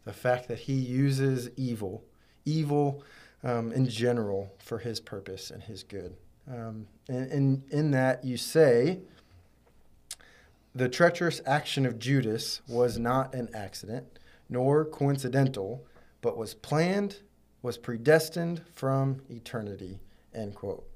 The 0.04 0.14
fact 0.14 0.48
that 0.48 0.60
he 0.60 0.74
uses 0.74 1.50
evil, 1.58 2.04
evil 2.46 3.04
um, 3.44 3.72
in 3.72 3.88
general, 3.88 4.52
for 4.60 4.80
his 4.80 5.00
purpose 5.00 5.52
and 5.52 5.64
his 5.64 5.84
good. 5.84 6.16
Um, 6.48 6.88
and, 7.08 7.32
and 7.32 7.64
in 7.72 7.92
that, 7.92 8.24
you 8.24 8.38
say, 8.38 9.00
the 10.76 10.90
treacherous 10.90 11.42
action 11.46 11.86
of 11.86 11.98
Judas 11.98 12.62
was 12.68 13.00
not 13.00 13.34
an 13.34 13.50
accident, 13.54 14.20
nor 14.50 14.84
coincidental, 14.86 15.86
but 16.22 16.38
was 16.38 16.54
planned, 16.54 17.22
was 17.62 17.78
predestined 17.78 18.62
from 18.74 19.22
eternity. 19.30 20.00
End 20.34 20.54
quote. 20.54 20.88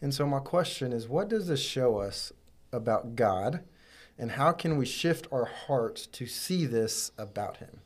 And 0.00 0.14
so, 0.14 0.26
my 0.26 0.38
question 0.38 0.92
is 0.92 1.08
what 1.08 1.28
does 1.28 1.48
this 1.48 1.60
show 1.60 1.98
us 1.98 2.32
about 2.74 3.16
God, 3.16 3.60
and 4.18 4.32
how 4.32 4.52
can 4.52 4.76
we 4.76 4.84
shift 4.84 5.26
our 5.32 5.46
hearts 5.46 6.06
to 6.08 6.26
see 6.26 6.66
this 6.66 7.12
about 7.16 7.58
Him? 7.58 7.80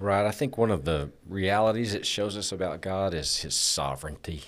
Right. 0.00 0.24
I 0.24 0.30
think 0.30 0.56
one 0.56 0.70
of 0.70 0.86
the 0.86 1.10
realities 1.28 1.92
it 1.92 2.06
shows 2.06 2.34
us 2.34 2.52
about 2.52 2.80
God 2.80 3.12
is 3.12 3.42
his 3.42 3.54
sovereignty. 3.54 4.44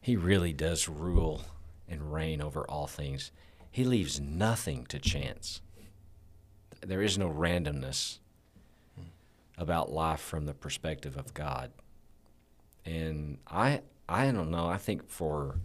He 0.00 0.16
really 0.16 0.54
does 0.54 0.88
rule 0.88 1.42
and 1.86 2.14
reign 2.14 2.40
over 2.40 2.64
all 2.66 2.86
things. 2.86 3.30
He 3.70 3.84
leaves 3.84 4.18
nothing 4.18 4.86
to 4.86 4.98
chance. 4.98 5.60
There 6.80 7.02
is 7.02 7.18
no 7.18 7.28
randomness 7.28 8.20
about 9.58 9.92
life 9.92 10.20
from 10.20 10.46
the 10.46 10.54
perspective 10.54 11.18
of 11.18 11.34
God. 11.34 11.70
And 12.86 13.36
I 13.46 13.82
I 14.08 14.30
don't 14.30 14.50
know, 14.50 14.66
I 14.66 14.78
think 14.78 15.10
for 15.10 15.56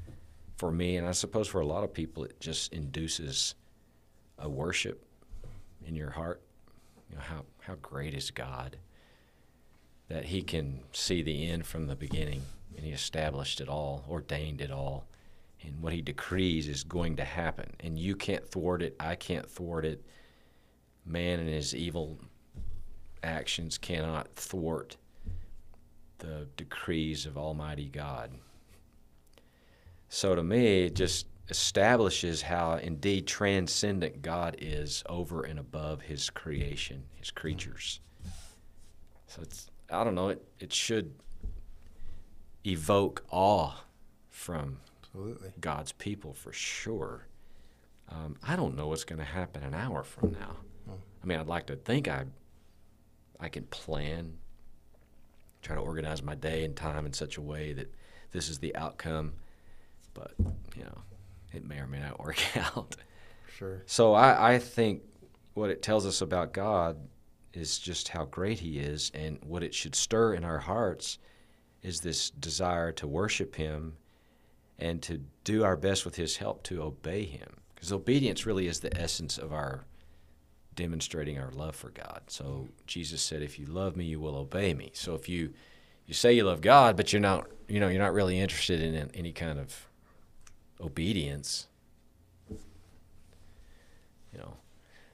for 0.63 0.72
me 0.72 0.96
and 0.96 1.05
I 1.05 1.12
suppose 1.12 1.50
for 1.50 1.60
a 1.60 1.65
lot 1.65 1.84
of 1.84 1.93
people 1.93 2.24
it 2.24 2.39
just 2.39 2.72
induces 2.72 3.55
a 4.39 4.48
worship 4.48 5.05
in 5.86 5.93
your 5.93 6.10
heart. 6.10 6.41
You 7.10 7.17
know, 7.17 7.22
how 7.22 7.43
how 7.63 7.75
great 7.82 8.13
is 8.13 8.32
God 8.32 8.77
that 10.08 10.24
he 10.24 10.41
can 10.41 10.79
see 10.93 11.22
the 11.22 11.50
end 11.50 11.65
from 11.65 11.88
the 11.88 11.98
beginning 11.98 12.43
and 12.77 12.86
he 12.86 12.93
established 12.93 13.60
it 13.60 13.67
all, 13.67 14.05
ordained 14.10 14.62
it 14.62 14.72
all. 14.72 15.05
And 15.63 15.82
what 15.82 15.91
he 15.91 16.01
decrees 16.01 16.70
is 16.70 16.86
going 16.86 17.17
to 17.17 17.25
happen. 17.25 17.70
And 17.82 18.00
you 18.00 18.15
can't 18.15 18.48
thwart 18.50 18.82
it. 18.82 18.96
I 19.01 19.15
can't 19.15 19.50
thwart 19.50 19.84
it. 19.84 20.01
Man 21.05 21.41
and 21.41 21.50
his 21.50 21.75
evil 21.75 22.20
actions 23.22 23.77
cannot 23.77 24.34
thwart 24.36 24.96
the 26.20 26.48
decrees 26.55 27.25
of 27.25 27.38
Almighty 27.38 27.89
God. 27.89 28.32
So 30.13 30.36
to 30.36 30.43
me, 30.43 30.84
it 30.84 30.93
just 30.93 31.25
establishes 31.50 32.43
how 32.43 32.74
indeed 32.74 33.25
transcendent 33.25 34.22
God 34.22 34.55
is 34.60 35.03
over 35.10 35.41
and 35.41 35.58
above 35.58 36.03
his 36.03 36.29
creation, 36.29 37.05
his 37.15 37.32
creatures. 37.32 38.00
So 39.25 39.41
it's 39.41 39.72
I 39.89 40.03
don't 40.03 40.13
know, 40.13 40.29
it, 40.29 40.46
it 40.60 40.72
should 40.72 41.15
evoke 42.63 43.25
awe 43.32 43.74
from 44.29 44.77
Absolutely. 45.01 45.51
God's 45.60 45.93
people 45.93 46.36
for 46.36 46.53
sure. 46.53 47.25
Um, 48.08 48.36
I 48.43 48.55
don't 48.55 48.75
know 48.77 48.89
what's 48.89 49.05
going 49.05 49.17
to 49.17 49.25
happen 49.25 49.63
an 49.63 49.74
hour 49.74 50.03
from 50.03 50.34
now. 50.34 50.58
I 51.24 51.25
mean, 51.25 51.39
I'd 51.39 51.48
like 51.48 51.65
to 51.67 51.75
think 51.75 52.08
I, 52.08 52.25
I 53.39 53.50
can 53.50 53.63
plan, 53.63 54.34
try 55.63 55.75
to 55.75 55.82
organize 55.82 56.22
my 56.22 56.36
day 56.36 56.63
and 56.63 56.75
time 56.75 57.08
in 57.08 57.13
such 57.13 57.38
a 57.38 57.41
way 57.41 57.74
that 57.74 57.91
this 58.32 58.48
is 58.48 58.60
the 58.60 58.75
outcome, 58.75 59.34
but 60.13 60.34
you 60.75 60.84
know, 60.84 61.01
it 61.51 61.67
may 61.67 61.79
or 61.79 61.88
may 61.88 62.00
not 62.00 62.20
work 62.24 62.39
out. 62.58 62.96
Sure. 63.58 63.84
So 63.86 64.13
I, 64.13 64.55
I 64.55 64.60
think 64.60 65.03
what 65.53 65.70
it 65.70 65.82
tells 65.82 66.05
us 66.05 66.22
about 66.22 66.53
God 66.53 66.98
is 67.53 67.77
just 67.77 68.10
how 68.10 68.25
great 68.25 68.60
He 68.60 68.79
is, 68.79 69.12
and 69.13 69.39
what 69.43 69.63
it 69.63 69.74
should 69.74 69.96
stir 69.96 70.34
in 70.34 70.43
our 70.43 70.60
hearts 70.60 71.20
is 71.82 72.01
this 72.01 72.29
desire 72.32 72.91
to 72.93 73.08
worship 73.08 73.55
Him 73.55 73.98
and 74.79 75.01
to 75.03 75.22
do 75.43 75.63
our 75.63 75.77
best 75.77 76.05
with 76.05 76.15
His 76.15 76.38
help 76.38 76.63
to 76.63 76.82
obey 76.82 77.25
Him. 77.25 77.58
Because 77.75 77.91
obedience 77.91 78.46
really 78.46 78.67
is 78.67 78.79
the 78.79 78.98
essence 79.00 79.38
of 79.38 79.53
our 79.53 79.86
demonstrating 80.75 81.38
our 81.38 81.51
love 81.51 81.75
for 81.75 81.91
God. 81.91 82.22
So 82.27 82.70
Jesus 82.88 83.22
said, 83.22 83.43
"If 83.43 83.60
you 83.60 83.67
love 83.67 83.96
me, 83.96 84.05
you 84.05 84.20
will 84.20 84.36
obey 84.36 84.74
me." 84.74 84.91
So 84.96 85.13
if 85.13 85.29
you 85.29 85.53
you 86.05 86.13
say 86.13 86.34
you 86.34 86.43
love 86.43 86.62
God, 86.62 86.98
but 86.98 87.13
you're 87.13 87.22
not, 87.22 87.48
you 87.67 87.79
know, 87.79 87.88
you're 87.88 88.01
not 88.01 88.13
really 88.13 88.39
interested 88.39 88.82
in 88.82 89.10
any 89.13 89.32
kind 89.32 89.60
of 89.60 89.88
obedience, 90.80 91.68
you 92.50 94.38
know. 94.38 94.58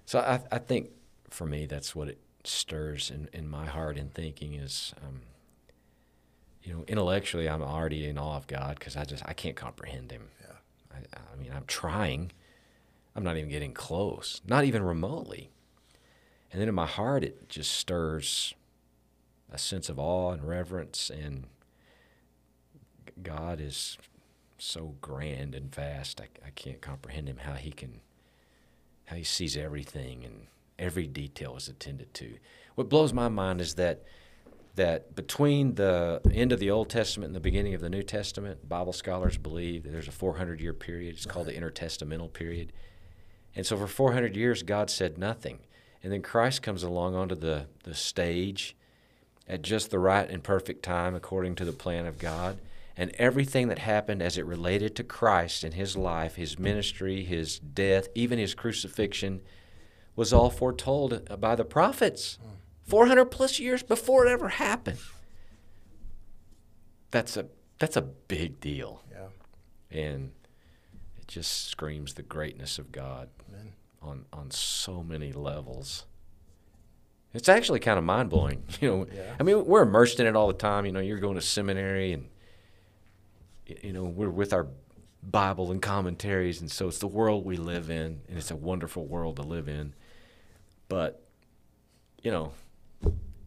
So 0.06 0.20
I, 0.20 0.42
I 0.52 0.58
think 0.60 0.90
for 1.30 1.46
me, 1.46 1.66
that's 1.66 1.96
what 1.96 2.08
it 2.08 2.20
stirs 2.44 3.12
in, 3.12 3.30
in 3.34 3.48
my 3.48 3.66
heart 3.66 3.98
and 3.98 4.14
thinking 4.14 4.56
is, 4.56 4.94
um, 5.06 5.22
you 6.64 6.74
know, 6.74 6.84
intellectually, 6.88 7.48
I'm 7.48 7.62
already 7.62 8.08
in 8.08 8.18
awe 8.18 8.38
of 8.38 8.48
God 8.48 8.78
because 8.80 8.98
I 8.98 9.06
just 9.06 9.24
I 9.26 9.34
can't 9.34 9.56
comprehend 9.56 10.12
Him. 10.12 10.30
Yeah. 10.42 10.56
I, 10.92 11.18
I 11.34 11.42
mean, 11.42 11.52
I'm 11.56 11.66
trying. 11.68 12.32
I'm 13.16 13.24
not 13.24 13.38
even 13.38 13.50
getting 13.50 13.74
close, 13.74 14.42
not 14.48 14.66
even 14.66 14.84
remotely. 14.84 15.50
And 16.52 16.62
then 16.62 16.70
in 16.70 16.76
my 16.76 16.86
heart, 16.86 17.24
it 17.24 17.50
just 17.50 17.72
stirs 17.74 18.54
a 19.52 19.58
sense 19.58 19.90
of 19.90 20.00
awe 20.00 20.32
and 20.32 20.48
reverence, 20.48 21.10
and 21.10 21.46
God 23.22 23.60
is 23.60 23.98
so 24.62 24.96
grand 25.02 25.56
and 25.56 25.74
vast. 25.74 26.22
I, 26.22 26.28
I 26.46 26.50
can't 26.52 26.82
comprehend 26.82 27.28
Him 27.28 27.38
how 27.38 27.54
He 27.54 27.72
can, 27.72 28.02
how 29.06 29.16
He 29.16 29.24
sees 29.24 29.58
everything 29.58 30.24
and 30.24 30.48
every 30.78 31.08
detail 31.08 31.56
is 31.58 31.68
attended 31.68 32.14
to. 32.16 32.38
What 32.76 32.90
blows 32.90 33.14
my 33.14 33.30
mind 33.30 33.62
is 33.62 33.76
that 33.76 34.04
that 34.76 35.14
between 35.14 35.76
the 35.76 36.22
end 36.34 36.54
of 36.54 36.60
the 36.60 36.72
Old 36.72 36.90
Testament 36.90 37.28
and 37.28 37.36
the 37.36 37.42
beginning 37.42 37.74
of 37.74 37.82
the 37.82 37.90
New 37.90 38.04
Testament, 38.04 38.70
Bible 38.70 38.94
scholars 38.94 39.38
believe 39.38 39.84
that 39.84 39.90
there's 39.90 40.08
a 40.08 40.12
400 40.12 40.62
year 40.62 40.74
period. 40.74 41.16
It's 41.16 41.26
called 41.26 41.48
the 41.48 41.54
intertestamental 41.54 42.32
period. 42.32 42.72
And 43.56 43.66
so 43.66 43.76
for 43.76 43.88
400 43.88 44.38
years, 44.38 44.64
God 44.64 44.90
said 44.90 45.18
nothing. 45.18 45.60
And 46.02 46.14
then 46.14 46.22
Christ 46.22 46.62
comes 46.62 46.84
along 46.84 47.16
onto 47.16 47.36
the, 47.36 47.66
the 47.84 47.94
stage 47.94 48.76
at 49.50 49.64
just 49.64 49.92
the 49.92 50.00
right 50.00 50.30
and 50.30 50.42
perfect 50.42 50.84
time, 50.84 51.14
according 51.14 51.56
to 51.56 51.66
the 51.66 51.74
plan 51.74 52.06
of 52.06 52.18
God. 52.18 52.58
And 53.00 53.16
everything 53.18 53.70
that 53.70 53.80
happened 53.80 54.22
as 54.22 54.38
it 54.38 54.46
related 54.46 54.94
to 54.98 55.06
Christ 55.06 55.64
and 55.64 55.74
his 55.74 55.96
life, 55.96 56.36
his 56.36 56.60
ministry, 56.60 57.24
his 57.24 57.58
death, 57.58 58.10
even 58.14 58.38
his 58.38 58.54
crucifixion, 58.54 59.40
was 60.18 60.34
all 60.34 60.50
foretold 60.50 61.40
by 61.40 61.56
the 61.56 61.64
prophets 61.64 62.40
400 62.84 63.24
plus 63.28 63.58
years 63.58 63.84
before 63.84 64.28
it 64.28 64.30
ever 64.30 64.50
happened. 64.50 65.00
That's 67.10 67.38
a, 67.38 67.46
that's 67.78 67.96
a 67.96 68.02
big 68.02 68.60
deal. 68.60 69.02
Yeah. 69.10 69.98
And 69.98 70.32
it 71.18 71.30
just 71.30 71.70
screams 71.70 72.16
the 72.16 72.24
greatness 72.24 72.78
of 72.78 72.92
God 72.92 73.30
Amen. 73.50 73.72
on 74.02 74.26
on 74.34 74.52
so 74.52 75.04
many 75.04 75.32
levels. 75.32 76.06
It's 77.34 77.48
actually 77.48 77.80
kind 77.80 77.98
of 77.98 78.04
mind 78.04 78.30
blowing. 78.30 78.64
You 78.82 78.90
know, 78.90 79.08
Yeah. 79.16 79.36
I 79.40 79.44
mean, 79.44 79.64
we're 79.66 79.84
immersed 79.84 80.20
in 80.20 80.28
it 80.28 80.36
all 80.36 80.48
the 80.48 80.54
time. 80.54 80.86
You 80.86 80.92
know, 80.92 81.00
you're 81.00 81.20
going 81.20 81.36
to 81.36 81.42
seminary, 81.42 82.12
and 82.12 82.28
you 83.82 83.94
know, 83.94 84.04
we're 84.04 84.30
with 84.30 84.54
our 84.54 84.68
Bible 85.22 85.72
and 85.72 85.82
commentaries, 85.82 86.62
and 86.62 86.72
so 86.72 86.88
it's 86.88 87.00
the 87.00 87.08
world 87.08 87.46
we 87.46 87.58
live 87.58 87.90
in, 87.90 88.22
and 88.28 88.38
it's 88.38 88.52
a 88.52 88.56
wonderful 88.56 89.06
world 89.06 89.36
to 89.38 89.42
live 89.42 89.68
in. 89.68 89.94
But 90.88 91.24
you 92.24 92.32
know, 92.32 92.54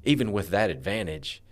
even 0.05 0.33
with 0.33 0.51
that 0.51 0.71
advantage, 0.71 1.43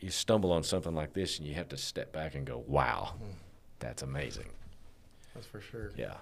you 0.00 0.10
stumble 0.10 0.52
on 0.52 0.62
something 0.62 0.94
like 0.94 1.12
this, 1.12 1.38
and 1.38 1.46
you 1.46 1.54
have 1.54 1.68
to 1.68 1.76
step 1.76 2.12
back 2.12 2.34
and 2.34 2.46
go, 2.46 2.64
"Wow, 2.66 3.14
hmm. 3.18 3.30
that's 3.78 4.02
amazing." 4.02 4.48
That's 5.34 5.46
for 5.46 5.60
sure. 5.60 5.92
Yeah. 5.96 6.16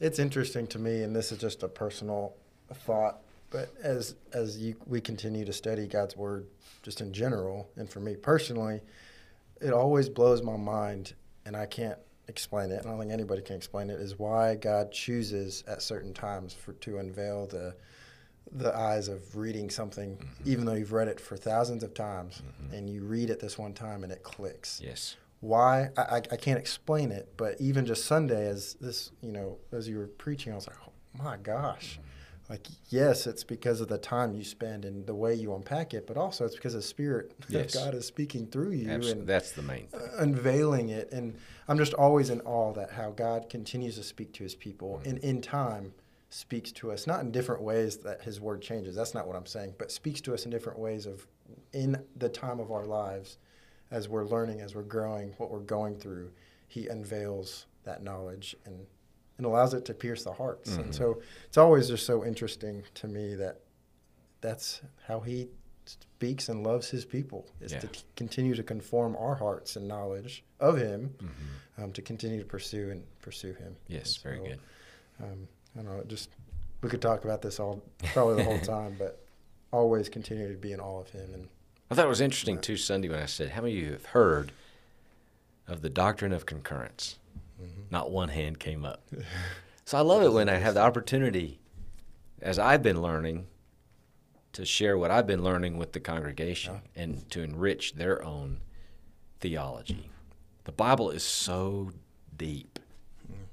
It's 0.00 0.18
interesting 0.18 0.66
to 0.68 0.78
me, 0.78 1.02
and 1.02 1.14
this 1.14 1.32
is 1.32 1.38
just 1.38 1.62
a 1.62 1.68
personal 1.68 2.34
thought. 2.72 3.20
But 3.50 3.74
as 3.82 4.14
as 4.32 4.58
you, 4.58 4.76
we 4.86 5.00
continue 5.00 5.44
to 5.44 5.52
study 5.52 5.86
God's 5.86 6.16
word, 6.16 6.46
just 6.82 7.00
in 7.00 7.12
general, 7.12 7.68
and 7.76 7.88
for 7.88 8.00
me 8.00 8.16
personally, 8.16 8.80
it 9.60 9.72
always 9.72 10.08
blows 10.08 10.42
my 10.42 10.56
mind, 10.56 11.14
and 11.44 11.56
I 11.56 11.66
can't 11.66 11.98
explain 12.28 12.70
it. 12.70 12.78
And 12.78 12.86
I 12.86 12.90
don't 12.90 13.00
think 13.00 13.12
anybody 13.12 13.42
can 13.42 13.56
explain 13.56 13.90
it. 13.90 14.00
Is 14.00 14.18
why 14.18 14.54
God 14.56 14.92
chooses 14.92 15.64
at 15.66 15.82
certain 15.82 16.12
times 16.12 16.52
for 16.52 16.72
to 16.72 16.98
unveil 16.98 17.46
the 17.46 17.74
the 18.52 18.76
eyes 18.76 19.08
of 19.08 19.36
reading 19.36 19.68
something, 19.70 20.16
mm-hmm. 20.16 20.50
even 20.50 20.64
though 20.64 20.74
you've 20.74 20.92
read 20.92 21.08
it 21.08 21.18
for 21.18 21.36
thousands 21.36 21.82
of 21.82 21.94
times, 21.94 22.42
mm-hmm. 22.42 22.74
and 22.74 22.88
you 22.88 23.02
read 23.02 23.30
it 23.30 23.40
this 23.40 23.58
one 23.58 23.72
time 23.72 24.04
and 24.04 24.12
it 24.12 24.22
clicks. 24.22 24.80
Yes. 24.82 25.16
Why? 25.40 25.90
I, 25.96 26.16
I 26.16 26.36
can't 26.36 26.58
explain 26.58 27.12
it, 27.12 27.32
but 27.36 27.60
even 27.60 27.84
just 27.84 28.06
Sunday, 28.06 28.48
as 28.48 28.74
this, 28.80 29.10
you 29.20 29.32
know, 29.32 29.58
as 29.70 29.86
you 29.88 29.98
were 29.98 30.06
preaching, 30.06 30.52
I 30.52 30.56
was 30.56 30.66
like, 30.66 30.76
oh 30.86 30.92
my 31.22 31.36
gosh. 31.36 31.98
Mm-hmm 32.00 32.10
like 32.48 32.66
yes 32.88 33.26
it's 33.26 33.44
because 33.44 33.80
of 33.80 33.88
the 33.88 33.98
time 33.98 34.32
you 34.34 34.44
spend 34.44 34.84
and 34.84 35.06
the 35.06 35.14
way 35.14 35.34
you 35.34 35.54
unpack 35.54 35.94
it 35.94 36.06
but 36.06 36.16
also 36.16 36.44
it's 36.44 36.54
because 36.54 36.74
the 36.74 36.82
spirit 36.82 37.32
yes. 37.48 37.74
of 37.74 37.82
god 37.82 37.94
is 37.94 38.06
speaking 38.06 38.46
through 38.46 38.70
you 38.70 38.88
Absolutely. 38.88 39.20
and 39.20 39.28
that's 39.28 39.52
the 39.52 39.62
main 39.62 39.86
thing 39.86 40.00
unveiling 40.18 40.88
it 40.90 41.10
and 41.12 41.36
i'm 41.68 41.78
just 41.78 41.94
always 41.94 42.30
in 42.30 42.40
awe 42.42 42.72
that 42.72 42.90
how 42.92 43.10
god 43.10 43.48
continues 43.48 43.96
to 43.96 44.02
speak 44.02 44.32
to 44.32 44.42
his 44.42 44.54
people 44.54 44.98
mm-hmm. 45.00 45.10
and 45.10 45.18
in 45.18 45.40
time 45.40 45.92
speaks 46.30 46.72
to 46.72 46.90
us 46.90 47.06
not 47.06 47.20
in 47.20 47.30
different 47.30 47.62
ways 47.62 47.98
that 47.98 48.22
his 48.22 48.40
word 48.40 48.60
changes 48.60 48.94
that's 48.94 49.14
not 49.14 49.26
what 49.26 49.36
i'm 49.36 49.46
saying 49.46 49.74
but 49.78 49.90
speaks 49.90 50.20
to 50.20 50.34
us 50.34 50.44
in 50.44 50.50
different 50.50 50.78
ways 50.78 51.06
of 51.06 51.26
in 51.72 51.96
the 52.16 52.28
time 52.28 52.60
of 52.60 52.70
our 52.70 52.84
lives 52.84 53.38
as 53.90 54.08
we're 54.08 54.24
learning 54.24 54.60
as 54.60 54.74
we're 54.74 54.82
growing 54.82 55.32
what 55.38 55.50
we're 55.50 55.60
going 55.60 55.96
through 55.96 56.30
he 56.68 56.88
unveils 56.88 57.66
that 57.84 58.02
knowledge 58.02 58.56
and 58.64 58.86
and 59.38 59.46
allows 59.46 59.74
it 59.74 59.84
to 59.86 59.94
pierce 59.94 60.24
the 60.24 60.32
hearts. 60.32 60.72
Mm-hmm. 60.72 60.82
And 60.82 60.94
so 60.94 61.20
it's 61.46 61.58
always 61.58 61.88
just 61.88 62.06
so 62.06 62.24
interesting 62.24 62.82
to 62.94 63.08
me 63.08 63.34
that 63.34 63.60
that's 64.40 64.82
how 65.06 65.20
he 65.20 65.48
speaks 65.84 66.48
and 66.48 66.64
loves 66.64 66.88
his 66.88 67.04
people 67.04 67.46
is 67.60 67.72
yeah. 67.72 67.80
to 67.80 67.86
t- 67.88 68.00
continue 68.16 68.54
to 68.54 68.62
conform 68.62 69.16
our 69.18 69.34
hearts 69.34 69.76
and 69.76 69.86
knowledge 69.86 70.44
of 70.60 70.76
him 70.76 71.14
mm-hmm. 71.18 71.82
um, 71.82 71.92
to 71.92 72.02
continue 72.02 72.40
to 72.40 72.46
pursue 72.46 72.90
and 72.90 73.02
pursue 73.20 73.52
him. 73.54 73.76
Yes, 73.88 74.16
very 74.16 74.38
good. 74.38 74.58
Um, 75.22 75.46
I 75.78 75.82
don't 75.82 75.96
know, 75.96 76.04
just 76.06 76.30
we 76.82 76.88
could 76.88 77.02
talk 77.02 77.24
about 77.24 77.42
this 77.42 77.60
all 77.60 77.82
probably 78.12 78.36
the 78.36 78.44
whole 78.44 78.58
time, 78.76 78.96
but 78.98 79.24
always 79.72 80.08
continue 80.08 80.50
to 80.50 80.58
be 80.58 80.72
in 80.72 80.80
awe 80.80 81.00
of 81.00 81.10
him. 81.10 81.34
And 81.34 81.48
I 81.90 81.94
thought 81.94 82.06
it 82.06 82.08
was 82.08 82.20
interesting 82.20 82.60
too 82.60 82.76
Sunday 82.76 83.08
when 83.08 83.20
I 83.20 83.26
said, 83.26 83.50
"How 83.50 83.62
many 83.62 83.76
of 83.76 83.84
you 83.84 83.92
have 83.92 84.06
heard 84.06 84.52
of 85.66 85.82
the 85.82 85.90
doctrine 85.90 86.32
of 86.32 86.46
concurrence?" 86.46 87.18
Mm-hmm. 87.60 87.82
Not 87.90 88.10
one 88.10 88.28
hand 88.28 88.58
came 88.58 88.84
up. 88.84 89.06
so 89.84 89.98
I 89.98 90.00
love 90.00 90.22
it 90.22 90.32
when 90.32 90.48
I 90.48 90.54
have 90.54 90.74
the 90.74 90.82
opportunity, 90.82 91.58
as 92.40 92.58
I've 92.58 92.82
been 92.82 93.00
learning, 93.00 93.46
to 94.52 94.64
share 94.64 94.96
what 94.96 95.10
I've 95.10 95.26
been 95.26 95.44
learning 95.44 95.76
with 95.76 95.92
the 95.92 96.00
congregation 96.00 96.80
yeah. 96.94 97.02
and 97.02 97.30
to 97.30 97.42
enrich 97.42 97.94
their 97.94 98.24
own 98.24 98.60
theology. 99.40 100.08
The 100.64 100.72
Bible 100.72 101.10
is 101.10 101.22
so 101.22 101.92
deep. 102.36 102.78
Mm. 103.30 103.46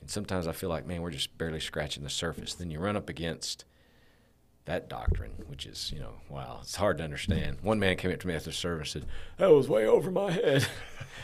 And 0.00 0.10
sometimes 0.10 0.46
I 0.46 0.52
feel 0.52 0.68
like, 0.68 0.86
man, 0.86 1.02
we're 1.02 1.10
just 1.10 1.36
barely 1.38 1.60
scratching 1.60 2.04
the 2.04 2.10
surface. 2.10 2.54
Then 2.54 2.70
you 2.70 2.78
run 2.78 2.96
up 2.96 3.08
against 3.08 3.64
that 4.64 4.88
doctrine, 4.88 5.32
which 5.48 5.66
is, 5.66 5.90
you 5.92 5.98
know, 5.98 6.14
wow, 6.28 6.60
it's 6.62 6.76
hard 6.76 6.98
to 6.98 7.04
understand. 7.04 7.58
One 7.62 7.80
man 7.80 7.96
came 7.96 8.12
up 8.12 8.20
to 8.20 8.28
me 8.28 8.34
after 8.34 8.52
service 8.52 8.94
and 8.94 9.04
said, 9.04 9.12
That 9.38 9.50
was 9.50 9.68
way 9.68 9.86
over 9.86 10.10
my 10.10 10.30
head. 10.30 10.66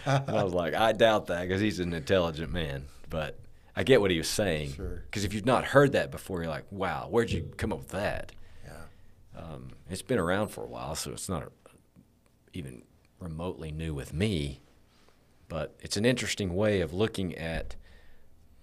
and 0.04 0.30
I 0.30 0.42
was 0.42 0.54
like, 0.54 0.74
I 0.74 0.92
doubt 0.92 1.26
that 1.26 1.42
because 1.42 1.60
he's 1.60 1.78
an 1.78 1.92
intelligent 1.92 2.52
man. 2.52 2.86
But 3.08 3.38
I 3.76 3.84
get 3.84 4.00
what 4.00 4.10
he 4.10 4.18
was 4.18 4.28
saying. 4.28 4.70
Because 4.70 5.22
sure. 5.22 5.26
if 5.26 5.34
you've 5.34 5.46
not 5.46 5.66
heard 5.66 5.92
that 5.92 6.10
before, 6.10 6.42
you're 6.42 6.50
like, 6.50 6.66
wow, 6.70 7.06
where'd 7.10 7.30
you 7.30 7.50
come 7.56 7.72
up 7.72 7.78
with 7.78 7.88
that? 7.90 8.32
Yeah. 8.64 9.40
Um, 9.40 9.70
it's 9.88 10.02
been 10.02 10.18
around 10.18 10.48
for 10.48 10.64
a 10.64 10.68
while, 10.68 10.96
so 10.96 11.12
it's 11.12 11.28
not 11.28 11.52
even 12.52 12.82
remotely 13.20 13.70
new 13.70 13.94
with 13.94 14.12
me. 14.12 14.60
But 15.48 15.76
it's 15.80 15.96
an 15.96 16.04
interesting 16.04 16.56
way 16.56 16.80
of 16.80 16.92
looking 16.92 17.36
at 17.36 17.76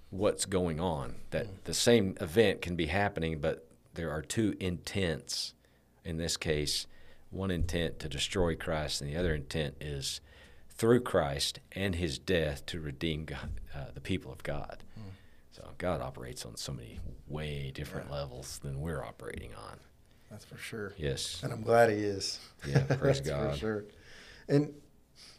what's 0.09 0.45
going 0.45 0.81
on. 0.81 1.15
That 1.31 1.47
mm. 1.47 1.63
the 1.63 1.73
same 1.73 2.17
event 2.19 2.61
can 2.61 2.75
be 2.75 2.88
happening, 2.88 3.39
but 3.39 3.64
there 3.95 4.12
are 4.12 4.21
two 4.21 4.55
intents 4.60 5.53
in 6.03 6.17
this 6.17 6.38
case 6.38 6.88
one 7.31 7.51
intent 7.51 7.99
to 7.99 8.08
destroy 8.08 8.55
Christ, 8.55 9.01
and 9.01 9.10
the 9.10 9.17
other 9.17 9.36
intent 9.36 9.75
is 9.81 10.21
through 10.69 11.01
Christ 11.01 11.60
and 11.73 11.95
his 11.95 12.17
death 12.17 12.65
to 12.67 12.79
redeem 12.79 13.25
God, 13.25 13.49
uh, 13.73 13.86
the 13.93 14.01
people 14.01 14.31
of 14.31 14.41
God. 14.43 14.84
Hmm. 14.95 15.10
So 15.51 15.69
God 15.77 16.01
operates 16.01 16.45
on 16.45 16.55
so 16.55 16.71
many 16.71 16.99
way 17.27 17.71
different 17.73 18.08
yeah. 18.10 18.15
levels 18.15 18.60
than 18.60 18.79
we're 18.79 19.03
operating 19.03 19.51
on. 19.55 19.77
That's 20.29 20.45
for 20.45 20.58
sure. 20.58 20.93
Yes. 20.97 21.41
And 21.43 21.51
I'm 21.53 21.62
glad 21.62 21.89
he 21.89 21.97
is. 21.97 22.39
Yeah, 22.67 22.84
praise 22.97 23.21
God. 23.21 23.53
For 23.53 23.58
sure. 23.58 23.86
And 24.47 24.73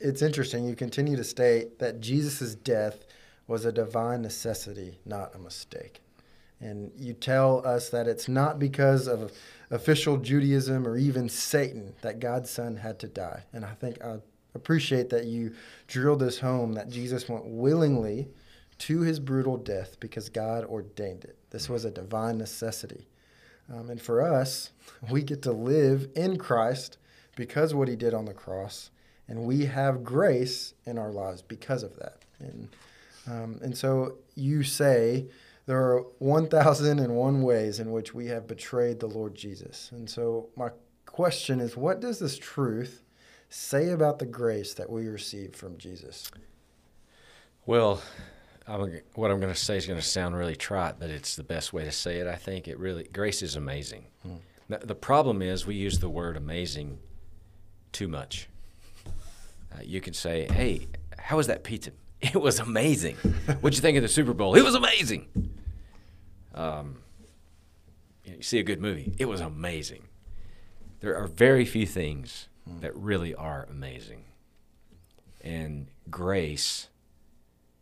it's 0.01 0.23
interesting, 0.23 0.67
you 0.67 0.75
continue 0.75 1.17
to 1.17 1.25
state 1.25 1.79
that 1.79 2.01
Jesus' 2.01 2.55
death 2.55 3.05
was 3.47 3.65
a 3.65 3.73
divine 3.73 4.23
necessity, 4.23 4.99
not 5.05 5.35
a 5.35 5.39
mistake. 5.39 6.01
And 6.61 6.91
you 6.97 7.13
tell 7.13 7.67
us 7.67 7.91
that 7.91 8.09
it's 8.09 8.29
not 8.29 8.59
because 8.59 9.07
of 9.07 9.33
official 9.71 10.17
Judaism 10.17 10.87
or 10.87 10.97
even 10.97 11.29
Satan 11.29 11.95
that 12.01 12.19
God's 12.19 12.51
Son 12.51 12.77
had 12.77 12.99
to 13.01 13.09
die. 13.09 13.45
And 13.53 13.65
I 13.65 13.75
think 13.75 14.03
I 14.03 14.19
appreciate 14.55 15.11
that 15.11 15.27
you 15.27 15.55
drilled 15.87 16.21
this 16.21 16.41
home 16.41 16.73
that 16.73 16.89
Jesus 16.89 17.29
went 17.29 17.45
willingly 17.45 18.29
to 18.79 19.01
his 19.01 19.21
brutal 19.21 19.57
death 19.57 19.97
because 20.01 20.29
God 20.29 20.65
ordained 20.65 21.25
it. 21.25 21.37
This 21.51 21.69
was 21.69 21.85
a 21.85 21.91
divine 21.91 22.39
necessity. 22.39 23.07
Um, 23.73 23.91
and 23.91 24.01
for 24.01 24.23
us, 24.23 24.71
we 25.11 25.23
get 25.23 25.43
to 25.43 25.53
live 25.53 26.09
in 26.15 26.39
Christ 26.39 26.99
because 27.37 27.75
what 27.75 27.89
he 27.89 27.97
did 27.97 28.15
on 28.15 28.25
the 28.25 28.35
cross. 28.35 28.91
And 29.29 29.45
we 29.45 29.65
have 29.67 30.05
grace 30.05 30.75
in 30.85 30.99
our 30.99 31.11
lives 31.11 31.43
because 31.43 31.83
of 31.83 31.97
that. 31.97 32.23
And, 32.39 32.69
um, 33.27 33.59
and 33.63 33.77
so 33.77 34.19
you 34.35 34.63
say, 34.63 35.27
there 35.67 35.79
are 35.79 36.03
1,001 36.21 37.43
ways 37.43 37.81
in 37.81 37.91
which 37.91 38.15
we 38.15 38.27
have 38.27 38.47
betrayed 38.47 39.01
the 39.01 39.09
Lord 39.09 39.35
Jesus. 39.35 39.91
And 39.93 40.09
so, 40.09 40.49
my 40.57 40.71
question 41.05 41.61
is 41.61 41.77
what 41.77 42.01
does 42.01 42.19
this 42.19 42.39
truth 42.39 43.03
say 43.49 43.91
about 43.91 44.19
the 44.19 44.27
grace 44.27 44.75
that 44.75 44.89
we 44.89 45.09
receive 45.09 45.55
from 45.55 45.77
Jesus? 45.77 46.31
Well, 47.65 48.01
I'm, 48.69 49.01
what 49.15 49.31
I'm 49.31 49.41
going 49.41 49.53
to 49.53 49.59
say 49.59 49.77
is 49.77 49.87
going 49.87 49.99
to 49.99 50.07
sound 50.07 50.37
really 50.37 50.57
trite, 50.57 51.01
but 51.01 51.11
it's 51.11 51.37
the 51.37 51.45
best 51.45 51.73
way 51.73 51.85
to 51.85 51.93
say 51.93 52.19
it. 52.19 52.27
I 52.27 52.37
think 52.37 52.69
it 52.69 52.79
really 52.79 53.05
grace 53.13 53.43
is 53.43 53.57
amazing. 53.57 54.07
Hmm. 54.23 54.35
The, 54.69 54.79
the, 54.79 54.95
problem 54.95 55.43
is 55.43 55.67
we 55.67 55.77
use 55.77 56.01
the 56.01 56.09
word 56.09 56.37
amazing 56.37 56.99
too 57.93 58.09
much. 58.09 58.49
Uh, 59.07 59.81
you 59.83 60.01
can 60.01 60.13
say, 60.13 60.49
"Hey, 60.53 60.89
how 61.19 61.37
was 61.37 61.47
that 61.49 61.65
pizza?" 61.65 61.91
It 62.23 62.41
was 62.41 62.59
amazing. 62.59 63.17
What'd 63.61 63.77
you 63.77 63.83
think 63.83 63.97
of 63.97 64.03
the 64.03 64.09
Super 64.09 64.33
Bowl? 64.33 64.57
It 64.57 64.65
was 64.65 64.75
amazing. 64.75 65.27
Um, 66.57 66.99
you 68.25 68.43
see 68.43 68.59
a 68.59 68.65
good 68.65 68.81
movie. 68.81 69.15
It 69.19 69.27
was 69.27 69.41
amazing. 69.41 70.05
There 71.01 71.17
are 71.17 71.27
very 71.27 71.65
few 71.65 71.87
things 71.87 72.49
hmm. 72.67 72.81
that 72.81 72.97
really 72.97 73.35
are 73.35 73.67
amazing. 73.71 74.25
And 75.41 75.89
grace, 76.11 76.89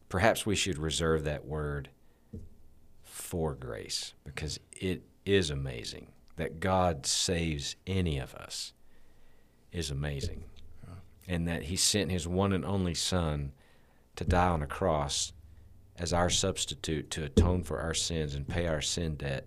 perhaps 0.08 0.44
we 0.44 0.56
should 0.56 0.78
reserve 0.78 1.24
that 1.24 1.46
word 1.46 1.88
for 3.02 3.54
grace 3.54 4.12
because 4.24 4.60
it 4.72 5.02
is 5.24 5.50
amazing. 5.50 6.08
That 6.36 6.60
God 6.60 7.06
saves 7.06 7.76
any 7.86 8.18
of 8.18 8.34
us 8.34 8.72
is 9.72 9.90
amazing. 9.90 10.44
And 11.26 11.48
that 11.48 11.64
He 11.64 11.76
sent 11.76 12.10
His 12.10 12.28
one 12.28 12.52
and 12.52 12.66
only 12.66 12.92
Son 12.92 13.52
to 14.16 14.24
die 14.24 14.48
on 14.48 14.62
a 14.62 14.66
cross 14.66 15.32
as 15.98 16.12
our 16.12 16.30
substitute 16.30 17.10
to 17.10 17.24
atone 17.24 17.62
for 17.62 17.80
our 17.80 17.94
sins 17.94 18.34
and 18.34 18.48
pay 18.48 18.66
our 18.66 18.80
sin 18.80 19.14
debt, 19.14 19.46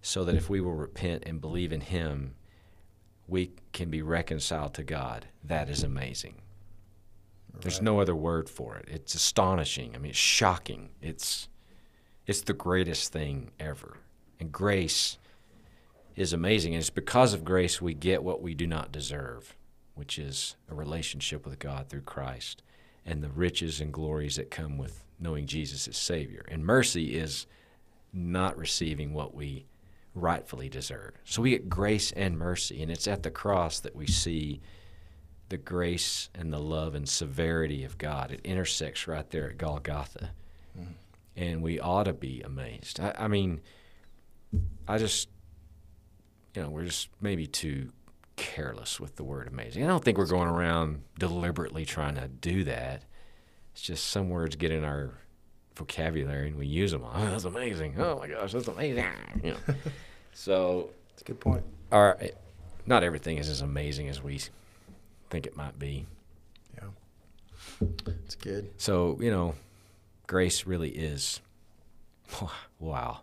so 0.00 0.24
that 0.24 0.34
if 0.34 0.48
we 0.48 0.60
will 0.60 0.74
repent 0.74 1.24
and 1.26 1.40
believe 1.40 1.72
in 1.72 1.80
Him, 1.80 2.34
we 3.26 3.52
can 3.72 3.90
be 3.90 4.02
reconciled 4.02 4.74
to 4.74 4.82
God. 4.82 5.26
That 5.44 5.68
is 5.68 5.82
amazing. 5.82 6.42
Right. 7.52 7.62
There's 7.62 7.82
no 7.82 8.00
other 8.00 8.14
word 8.14 8.48
for 8.48 8.76
it. 8.76 8.88
It's 8.88 9.14
astonishing. 9.14 9.94
I 9.94 9.98
mean, 9.98 10.10
it's 10.10 10.18
shocking. 10.18 10.90
It's 11.00 11.48
it's 12.26 12.42
the 12.42 12.52
greatest 12.52 13.12
thing 13.12 13.50
ever. 13.58 13.98
And 14.38 14.52
grace 14.52 15.18
is 16.14 16.32
amazing. 16.32 16.74
And 16.74 16.80
it's 16.80 16.90
because 16.90 17.34
of 17.34 17.44
grace 17.44 17.82
we 17.82 17.94
get 17.94 18.22
what 18.22 18.40
we 18.40 18.54
do 18.54 18.66
not 18.66 18.92
deserve, 18.92 19.56
which 19.94 20.18
is 20.18 20.56
a 20.70 20.74
relationship 20.74 21.44
with 21.44 21.58
God 21.58 21.88
through 21.88 22.02
Christ 22.02 22.62
and 23.04 23.22
the 23.22 23.30
riches 23.30 23.80
and 23.80 23.92
glories 23.92 24.36
that 24.36 24.50
come 24.50 24.78
with 24.78 25.04
knowing 25.18 25.46
Jesus 25.46 25.88
as 25.88 25.96
Savior. 25.96 26.44
And 26.48 26.64
mercy 26.64 27.16
is 27.16 27.46
not 28.12 28.56
receiving 28.56 29.14
what 29.14 29.34
we 29.34 29.66
rightfully 30.14 30.68
deserve. 30.68 31.12
So 31.24 31.42
we 31.42 31.50
get 31.50 31.68
grace 31.68 32.12
and 32.12 32.38
mercy, 32.38 32.82
and 32.82 32.90
it's 32.90 33.08
at 33.08 33.22
the 33.22 33.30
cross 33.30 33.80
that 33.80 33.96
we 33.96 34.06
see 34.06 34.60
the 35.48 35.56
grace 35.56 36.28
and 36.34 36.52
the 36.52 36.58
love 36.58 36.94
and 36.94 37.08
severity 37.08 37.84
of 37.84 37.98
God. 37.98 38.30
It 38.30 38.40
intersects 38.44 39.06
right 39.06 39.28
there 39.30 39.50
at 39.50 39.58
Golgotha. 39.58 40.30
Mm-hmm. 40.78 40.92
And 41.36 41.62
we 41.62 41.80
ought 41.80 42.04
to 42.04 42.12
be 42.12 42.42
amazed. 42.42 43.00
I, 43.00 43.14
I 43.18 43.28
mean, 43.28 43.60
I 44.86 44.98
just, 44.98 45.28
you 46.54 46.62
know, 46.62 46.68
we're 46.68 46.84
just 46.84 47.08
maybe 47.20 47.46
too 47.46 47.90
careless 48.42 48.98
with 48.98 49.14
the 49.14 49.22
word 49.22 49.46
amazing. 49.46 49.84
I 49.84 49.86
don't 49.86 50.02
think 50.02 50.18
we're 50.18 50.26
going 50.26 50.48
around 50.48 51.02
deliberately 51.16 51.84
trying 51.84 52.16
to 52.16 52.26
do 52.26 52.64
that. 52.64 53.04
It's 53.72 53.82
just 53.82 54.08
some 54.08 54.30
words 54.30 54.56
get 54.56 54.72
in 54.72 54.82
our 54.82 55.12
vocabulary 55.76 56.48
and 56.48 56.58
we 56.58 56.66
use 56.66 56.90
them. 56.90 57.04
Oh, 57.04 57.24
that's 57.24 57.44
amazing. 57.44 57.94
Oh 57.98 58.18
my 58.18 58.26
gosh, 58.26 58.52
that's 58.52 58.66
amazing. 58.66 59.06
You 59.44 59.52
know. 59.52 59.74
so, 60.34 60.90
That's 61.10 61.22
a 61.22 61.24
good 61.24 61.40
point. 61.40 61.62
our 61.92 62.18
not 62.84 63.04
everything 63.04 63.38
is 63.38 63.48
as 63.48 63.60
amazing 63.60 64.08
as 64.08 64.20
we 64.20 64.40
think 65.30 65.46
it 65.46 65.56
might 65.56 65.78
be. 65.78 66.04
Yeah. 66.74 67.86
It's 68.24 68.34
good. 68.34 68.72
So, 68.76 69.16
you 69.20 69.30
know, 69.30 69.54
grace 70.26 70.66
really 70.66 70.90
is 70.90 71.40
wow. 72.80 73.20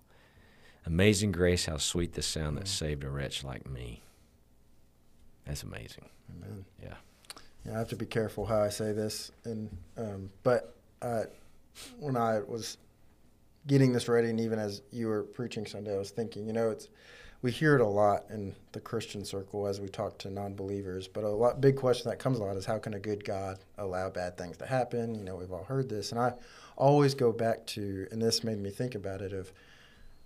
Amazing 0.85 1.33
grace, 1.33 1.65
how 1.65 1.75
sweet 1.75 2.13
the 2.13 2.21
sound 2.21 2.55
that 2.55 2.63
mm. 2.63 2.69
saved 2.69 3.03
a 3.03 3.09
wretch 3.09 3.43
like 3.43 3.69
me. 3.69 4.01
That's 5.49 5.63
amazing. 5.63 6.07
Amen. 6.37 6.63
Yeah. 6.79 6.93
Yeah, 7.65 7.73
I 7.75 7.79
have 7.79 7.89
to 7.89 7.95
be 7.95 8.05
careful 8.05 8.45
how 8.45 8.61
I 8.61 8.69
say 8.69 8.91
this, 8.91 9.31
and 9.45 9.75
um, 9.97 10.29
but 10.43 10.75
uh, 11.01 11.23
when 11.99 12.15
I 12.15 12.39
was 12.39 12.77
getting 13.65 13.91
this 13.91 14.07
ready, 14.07 14.29
and 14.29 14.39
even 14.39 14.59
as 14.59 14.83
you 14.91 15.07
were 15.07 15.23
preaching 15.23 15.65
Sunday, 15.65 15.93
I 15.93 15.97
was 15.97 16.11
thinking, 16.11 16.45
you 16.45 16.53
know, 16.53 16.69
it's 16.69 16.87
we 17.41 17.51
hear 17.51 17.73
it 17.73 17.81
a 17.81 17.87
lot 17.87 18.25
in 18.29 18.55
the 18.73 18.79
Christian 18.79 19.25
circle 19.25 19.65
as 19.65 19.81
we 19.81 19.89
talk 19.89 20.19
to 20.19 20.29
non-believers, 20.29 21.07
but 21.07 21.23
a 21.23 21.29
lot 21.29 21.59
big 21.59 21.77
question 21.77 22.11
that 22.11 22.19
comes 22.19 22.37
a 22.37 22.43
lot 22.43 22.55
is 22.55 22.65
how 22.65 22.77
can 22.77 22.93
a 22.93 22.99
good 22.99 23.25
God 23.25 23.57
allow 23.79 24.09
bad 24.09 24.37
things 24.37 24.55
to 24.57 24.67
happen? 24.67 25.15
You 25.15 25.23
know, 25.23 25.35
we've 25.35 25.51
all 25.51 25.63
heard 25.63 25.89
this, 25.89 26.11
and 26.11 26.21
I 26.21 26.33
always 26.77 27.15
go 27.15 27.31
back 27.31 27.65
to, 27.67 28.07
and 28.11 28.21
this 28.21 28.43
made 28.43 28.59
me 28.59 28.69
think 28.69 28.93
about 28.93 29.21
it 29.21 29.33
of 29.33 29.51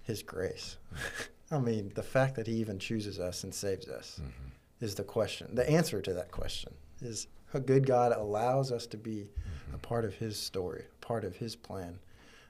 His 0.04 0.22
grace. 0.22 0.76
I 1.52 1.60
mean, 1.60 1.94
the 1.96 2.04
fact 2.04 2.36
that 2.36 2.46
He 2.46 2.56
even 2.56 2.78
chooses 2.78 3.20
us 3.20 3.46
and 3.46 3.56
saves 3.56 3.88
us 3.88 4.20
is 4.84 4.96
the 4.96 5.04
question. 5.04 5.56
The 5.56 5.68
answer 5.68 6.02
to 6.02 6.14
that 6.14 6.30
question 6.32 6.74
is 7.02 7.28
a 7.54 7.60
good 7.60 7.88
God 7.88 8.12
allows 8.12 8.72
us 8.72 8.86
to 8.88 8.98
be 8.98 9.22
a 9.22 9.24
mm-hmm. 9.24 9.78
part 9.78 10.04
of 10.04 10.16
His 10.16 10.38
story, 10.38 10.84
part 11.00 11.24
of 11.24 11.38
His 11.38 11.56
plan. 11.56 12.00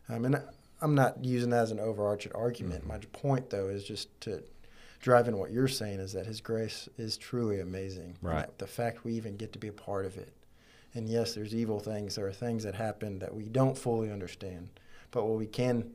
Um, 0.10 0.26
and 0.26 0.41
I'm 0.82 0.96
not 0.96 1.24
using 1.24 1.52
that 1.52 1.62
as 1.62 1.72
an 1.72 1.80
overarching 1.80 2.32
argument. 2.34 2.82
Mm-hmm. 2.82 2.89
My 2.89 2.98
point, 3.12 3.50
though, 3.50 3.67
is 3.67 3.84
just 3.84 4.19
to 4.22 4.43
drive 5.00 5.28
in 5.28 5.38
what 5.38 5.52
you're 5.52 5.67
saying 5.67 6.00
is 6.00 6.13
that 6.13 6.26
His 6.26 6.41
grace 6.41 6.89
is 6.98 7.17
truly 7.17 7.60
amazing. 7.60 8.17
Right. 8.22 8.48
The 8.58 8.67
fact 8.67 9.04
we 9.04 9.13
even 9.13 9.38
get 9.38 9.54
to 9.54 9.60
be 9.60 9.67
a 9.67 9.74
part 9.74 10.06
of 10.06 10.17
it. 10.17 10.34
And 10.96 11.08
yes, 11.08 11.36
there's 11.36 11.54
evil 11.54 11.80
things. 11.80 12.15
There 12.15 12.28
are 12.28 12.34
things 12.34 12.63
that 12.63 12.76
happen 12.76 13.19
that 13.19 13.34
we 13.34 13.48
don't 13.48 13.78
fully 13.78 14.12
understand. 14.12 14.69
But 15.12 15.26
what 15.26 15.38
we 15.38 15.48
can 15.48 15.91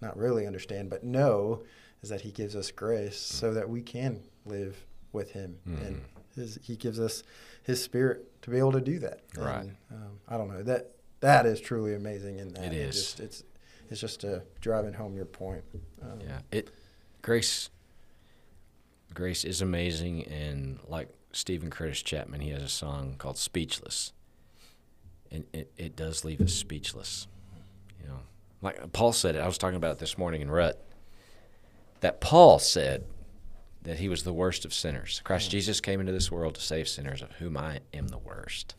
not 0.00 0.16
really 0.16 0.46
understand, 0.46 0.90
but 0.90 1.02
know 1.02 1.62
is 2.02 2.10
that 2.10 2.20
He 2.20 2.30
gives 2.30 2.54
us 2.54 2.70
grace 2.70 3.16
mm. 3.16 3.40
so 3.40 3.54
that 3.54 3.68
we 3.68 3.82
can 3.82 4.20
live 4.44 4.86
with 5.16 5.32
Him, 5.32 5.56
and 5.66 6.02
His 6.36 6.58
He 6.62 6.76
gives 6.76 7.00
us 7.00 7.24
His 7.64 7.82
Spirit 7.82 8.42
to 8.42 8.50
be 8.50 8.58
able 8.58 8.72
to 8.72 8.80
do 8.80 9.00
that. 9.00 9.22
Right. 9.36 9.62
And, 9.62 9.76
um, 9.90 10.20
I 10.28 10.36
don't 10.36 10.48
know 10.48 10.62
that 10.62 10.92
that 11.20 11.46
is 11.46 11.60
truly 11.60 11.94
amazing. 11.94 12.38
In 12.38 12.52
that 12.54 12.66
It 12.66 12.72
is. 12.72 12.94
Just, 12.94 13.20
it's 13.20 13.44
it's 13.90 14.00
just 14.00 14.24
uh, 14.24 14.40
driving 14.60 14.92
home 14.92 15.16
your 15.16 15.24
point. 15.24 15.64
Um, 16.02 16.20
Yeah. 16.20 16.38
It 16.52 16.70
grace 17.22 17.70
grace 19.14 19.44
is 19.44 19.62
amazing 19.62 20.24
and 20.24 20.78
like 20.86 21.08
Steven 21.36 21.70
Curtis 21.70 22.02
Chapman, 22.02 22.40
he 22.40 22.50
has 22.50 22.62
a 22.62 22.68
song 22.68 23.16
called 23.18 23.36
Speechless. 23.36 24.12
And 25.30 25.44
it, 25.52 25.70
it 25.76 25.96
does 25.96 26.24
leave 26.24 26.40
us 26.40 26.52
speechless. 26.52 27.26
You 28.00 28.08
know. 28.08 28.20
Like 28.62 28.92
Paul 28.92 29.12
said 29.12 29.36
it, 29.36 29.40
I 29.40 29.46
was 29.46 29.58
talking 29.58 29.76
about 29.76 29.92
it 29.92 29.98
this 29.98 30.16
morning 30.16 30.40
in 30.40 30.50
Rut. 30.50 30.82
That 32.00 32.20
Paul 32.20 32.58
said 32.58 33.04
that 33.86 34.00
he 34.00 34.08
was 34.08 34.24
the 34.24 34.32
worst 34.32 34.64
of 34.64 34.74
sinners. 34.74 35.20
Christ 35.22 35.48
Jesus 35.48 35.80
came 35.80 36.00
into 36.00 36.12
this 36.12 36.30
world 36.30 36.56
to 36.56 36.60
save 36.60 36.88
sinners, 36.88 37.22
of 37.22 37.30
whom 37.32 37.56
I 37.56 37.80
am 37.94 38.08
the 38.08 38.18
worst. 38.18 38.74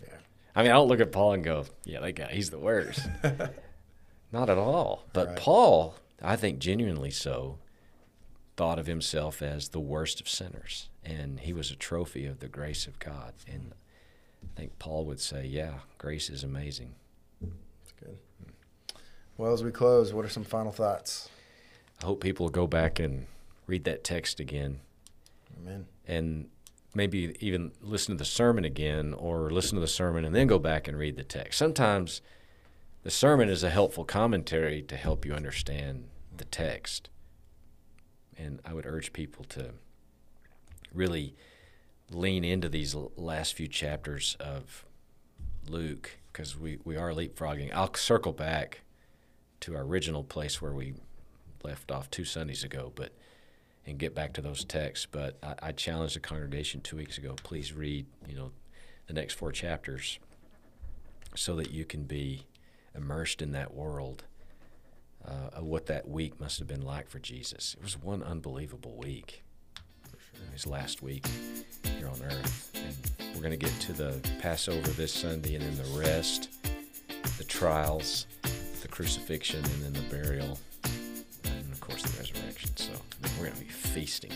Yeah. 0.00 0.14
I 0.54 0.62
mean, 0.62 0.70
I 0.70 0.74
don't 0.74 0.86
look 0.86 1.00
at 1.00 1.10
Paul 1.10 1.32
and 1.32 1.42
go, 1.42 1.64
yeah, 1.84 1.98
that 2.00 2.12
guy, 2.12 2.30
he's 2.32 2.50
the 2.50 2.58
worst. 2.58 3.00
Not 4.32 4.48
at 4.48 4.56
all. 4.56 5.04
But 5.12 5.28
Right. 5.28 5.36
Paul, 5.36 5.96
I 6.22 6.36
think 6.36 6.60
genuinely 6.60 7.10
so, 7.10 7.58
thought 8.56 8.78
of 8.78 8.86
himself 8.86 9.42
as 9.42 9.70
the 9.70 9.80
worst 9.80 10.20
of 10.20 10.28
sinners. 10.28 10.88
And 11.04 11.40
he 11.40 11.52
was 11.52 11.72
a 11.72 11.76
trophy 11.76 12.24
of 12.24 12.38
the 12.38 12.48
grace 12.48 12.86
of 12.86 13.00
God. 13.00 13.32
And 13.52 13.72
I 14.44 14.60
think 14.60 14.78
Paul 14.78 15.06
would 15.06 15.20
say, 15.20 15.44
yeah, 15.44 15.80
grace 15.98 16.30
is 16.30 16.44
amazing. 16.44 16.94
It's 17.42 17.92
good. 18.00 18.16
Well, 19.36 19.52
as 19.52 19.64
we 19.64 19.72
close, 19.72 20.12
what 20.12 20.24
are 20.24 20.28
some 20.28 20.44
final 20.44 20.70
thoughts? 20.70 21.28
I 22.00 22.06
hope 22.06 22.20
people 22.20 22.48
go 22.48 22.68
back 22.68 23.00
and 23.00 23.26
read 23.66 23.84
that 23.84 24.04
text 24.04 24.40
again 24.40 24.80
Amen. 25.58 25.86
and 26.06 26.48
maybe 26.94 27.36
even 27.40 27.72
listen 27.80 28.14
to 28.14 28.18
the 28.18 28.24
sermon 28.24 28.64
again 28.64 29.14
or 29.14 29.50
listen 29.50 29.74
to 29.76 29.80
the 29.80 29.88
sermon 29.88 30.24
and 30.24 30.34
then 30.34 30.46
go 30.46 30.58
back 30.58 30.86
and 30.86 30.96
read 30.96 31.16
the 31.16 31.24
text. 31.24 31.58
Sometimes 31.58 32.22
the 33.02 33.10
sermon 33.10 33.48
is 33.48 33.62
a 33.62 33.70
helpful 33.70 34.04
commentary 34.04 34.80
to 34.82 34.96
help 34.96 35.24
you 35.24 35.34
understand 35.34 36.04
the 36.36 36.44
text. 36.44 37.08
And 38.36 38.60
I 38.64 38.72
would 38.74 38.86
urge 38.86 39.12
people 39.12 39.44
to 39.50 39.72
really 40.92 41.34
lean 42.10 42.44
into 42.44 42.68
these 42.68 42.94
last 43.16 43.54
few 43.54 43.68
chapters 43.68 44.36
of 44.38 44.84
Luke 45.68 46.18
because 46.32 46.58
we, 46.58 46.78
we 46.84 46.96
are 46.96 47.10
leapfrogging. 47.10 47.72
I'll 47.72 47.92
circle 47.94 48.32
back 48.32 48.82
to 49.60 49.74
our 49.76 49.82
original 49.82 50.24
place 50.24 50.60
where 50.60 50.72
we 50.72 50.94
left 51.62 51.90
off 51.90 52.10
two 52.10 52.24
Sundays 52.24 52.64
ago, 52.64 52.92
but 52.94 53.12
and 53.86 53.98
get 53.98 54.14
back 54.14 54.32
to 54.34 54.40
those 54.40 54.64
texts. 54.64 55.06
But 55.10 55.38
I, 55.42 55.68
I 55.68 55.72
challenged 55.72 56.16
the 56.16 56.20
congregation 56.20 56.80
two 56.80 56.96
weeks 56.96 57.18
ago. 57.18 57.34
Please 57.42 57.72
read, 57.72 58.06
you 58.26 58.34
know, 58.34 58.50
the 59.06 59.14
next 59.14 59.34
four 59.34 59.52
chapters, 59.52 60.18
so 61.34 61.56
that 61.56 61.70
you 61.70 61.84
can 61.84 62.04
be 62.04 62.46
immersed 62.94 63.42
in 63.42 63.52
that 63.52 63.74
world 63.74 64.24
uh, 65.26 65.50
of 65.52 65.64
what 65.64 65.86
that 65.86 66.08
week 66.08 66.40
must 66.40 66.58
have 66.58 66.68
been 66.68 66.82
like 66.82 67.08
for 67.08 67.18
Jesus. 67.18 67.74
It 67.78 67.82
was 67.82 68.00
one 68.00 68.22
unbelievable 68.22 68.96
week. 68.96 69.42
His 70.52 70.66
last 70.66 71.02
week 71.02 71.26
here 71.98 72.08
on 72.08 72.22
earth, 72.22 72.70
and 72.74 73.34
we're 73.34 73.40
going 73.40 73.50
to 73.50 73.56
get 73.56 73.72
to 73.80 73.92
the 73.92 74.20
Passover 74.40 74.90
this 74.90 75.12
Sunday, 75.12 75.54
and 75.56 75.64
then 75.64 75.76
the 75.76 75.98
rest, 75.98 76.48
the 77.38 77.44
trials, 77.44 78.26
the 78.82 78.88
crucifixion, 78.88 79.64
and 79.64 79.82
then 79.82 79.92
the 79.94 80.14
burial, 80.14 80.58
and 81.44 81.72
of 81.72 81.80
course 81.80 82.02
the 82.02 82.18
resurrection. 82.18 82.43
So 82.76 82.92
we're 83.38 83.46
going 83.46 83.52
to 83.52 83.60
be 83.60 83.66
feasting. 83.66 84.32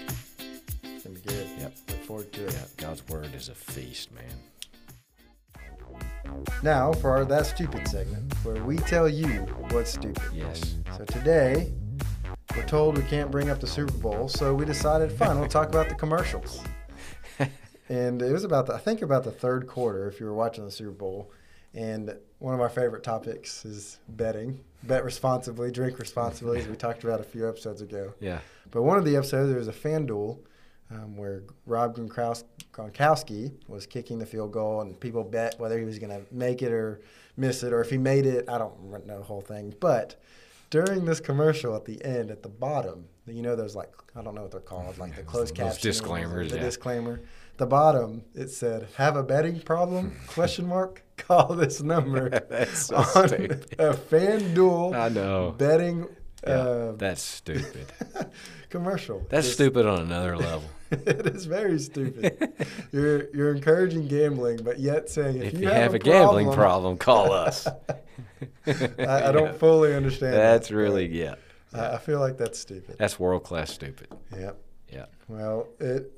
It's 0.82 1.04
gonna 1.04 1.18
be 1.18 1.20
good. 1.22 1.46
Yep. 1.58 1.76
Look 1.88 2.04
forward 2.04 2.32
to 2.32 2.46
it. 2.46 2.52
Yeah, 2.52 2.64
God's 2.76 3.06
word 3.08 3.34
is 3.34 3.48
a 3.48 3.54
feast, 3.54 4.10
man. 4.12 4.24
Now 6.62 6.92
for 6.92 7.10
our 7.10 7.24
That 7.24 7.46
Stupid 7.46 7.86
segment, 7.88 8.32
where 8.42 8.62
we 8.62 8.76
tell 8.78 9.08
you 9.08 9.28
what's 9.70 9.92
stupid. 9.92 10.22
Yes. 10.32 10.76
So 10.96 11.04
today, 11.04 11.72
we're 12.56 12.66
told 12.66 12.96
we 12.96 13.04
can't 13.04 13.30
bring 13.30 13.50
up 13.50 13.60
the 13.60 13.66
Super 13.66 13.92
Bowl, 13.92 14.28
so 14.28 14.54
we 14.54 14.64
decided, 14.64 15.12
fine, 15.12 15.38
we'll 15.38 15.48
talk 15.48 15.68
about 15.68 15.88
the 15.88 15.94
commercials. 15.94 16.60
and 17.88 18.20
it 18.20 18.32
was 18.32 18.44
about, 18.44 18.66
the, 18.66 18.74
I 18.74 18.78
think, 18.78 19.02
about 19.02 19.24
the 19.24 19.30
third 19.30 19.66
quarter 19.66 20.08
if 20.08 20.18
you 20.18 20.26
were 20.26 20.34
watching 20.34 20.64
the 20.64 20.70
Super 20.70 20.90
Bowl. 20.90 21.30
And 21.74 22.16
one 22.38 22.54
of 22.54 22.60
our 22.60 22.68
favorite 22.68 23.02
topics 23.02 23.64
is 23.64 23.98
betting. 24.08 24.60
Bet 24.84 25.04
responsibly, 25.04 25.70
drink 25.70 25.98
responsibly, 25.98 26.60
as 26.60 26.68
we 26.68 26.76
talked 26.76 27.04
about 27.04 27.20
a 27.20 27.24
few 27.24 27.48
episodes 27.48 27.82
ago. 27.82 28.14
Yeah. 28.20 28.40
But 28.70 28.82
one 28.82 28.98
of 28.98 29.04
the 29.04 29.16
episodes, 29.16 29.48
there 29.48 29.58
was 29.58 29.68
a 29.68 29.72
FanDuel 29.72 30.38
um, 30.90 31.16
where 31.16 31.42
Rob 31.66 31.96
Gronkowski, 31.96 33.52
was 33.68 33.86
kicking 33.86 34.18
the 34.18 34.26
field 34.26 34.52
goal, 34.52 34.80
and 34.80 34.98
people 34.98 35.22
bet 35.24 35.58
whether 35.58 35.78
he 35.78 35.84
was 35.84 35.98
going 35.98 36.10
to 36.10 36.22
make 36.34 36.62
it 36.62 36.72
or 36.72 37.00
miss 37.36 37.62
it, 37.62 37.72
or 37.72 37.80
if 37.80 37.90
he 37.90 37.98
made 37.98 38.26
it. 38.26 38.48
I 38.48 38.58
don't 38.58 39.06
know 39.06 39.18
the 39.18 39.24
whole 39.24 39.40
thing. 39.40 39.74
But 39.80 40.20
during 40.70 41.04
this 41.04 41.20
commercial 41.20 41.74
at 41.76 41.84
the 41.84 42.02
end, 42.04 42.30
at 42.30 42.42
the 42.42 42.48
bottom, 42.48 43.06
you 43.26 43.42
know 43.42 43.56
those 43.56 43.76
like 43.76 43.92
I 44.16 44.22
don't 44.22 44.34
know 44.34 44.42
what 44.42 44.50
they're 44.50 44.60
called, 44.60 44.98
like 44.98 45.14
the 45.14 45.22
closed 45.22 45.54
caption, 45.54 45.82
disclaimers, 45.82 46.50
the 46.50 46.56
yeah. 46.56 46.62
disclaimer. 46.62 47.20
The 47.58 47.66
bottom 47.66 48.22
it 48.34 48.48
said, 48.48 48.88
"Have 48.96 49.16
a 49.16 49.22
betting 49.22 49.60
problem?" 49.60 50.16
Question 50.28 50.66
mark. 50.66 51.02
Call 51.28 51.54
this 51.54 51.82
number 51.82 52.30
That's 52.50 52.86
so 52.86 52.96
on 52.96 53.28
stupid. 53.28 53.76
a 53.78 53.92
FanDuel 53.92 54.94
I 54.98 55.08
know. 55.10 55.54
betting 55.58 56.08
Yeah, 56.46 56.52
uh, 56.52 56.92
that's 56.92 57.20
stupid. 57.20 57.86
commercial. 58.70 59.26
That's 59.28 59.46
Just- 59.46 59.58
stupid 59.58 59.86
on 59.86 60.00
another 60.00 60.36
level. 60.38 60.64
it 60.90 61.26
is 61.26 61.44
very 61.44 61.78
stupid. 61.78 62.50
you're 62.92 63.28
you're 63.36 63.54
encouraging 63.54 64.08
gambling, 64.08 64.60
but 64.62 64.78
yet 64.78 65.10
saying 65.10 65.36
if, 65.36 65.52
if 65.52 65.60
you 65.60 65.68
have 65.68 65.92
a 65.92 65.98
gambling 65.98 66.50
problem, 66.50 66.96
call 66.96 67.30
us. 67.30 67.68
I, 68.66 69.28
I 69.28 69.32
don't 69.32 69.54
fully 69.58 69.94
understand. 69.94 70.32
That's 70.32 70.68
that, 70.68 70.74
really 70.74 71.06
yeah. 71.08 71.34
I, 71.74 71.96
I 71.96 71.98
feel 71.98 72.20
like 72.20 72.38
that's 72.38 72.58
stupid. 72.58 72.96
That's 72.98 73.18
world 73.20 73.44
class 73.44 73.70
stupid. 73.70 74.08
Yep. 74.34 74.58
Yeah. 74.90 75.04
Well, 75.28 75.68
it. 75.78 76.10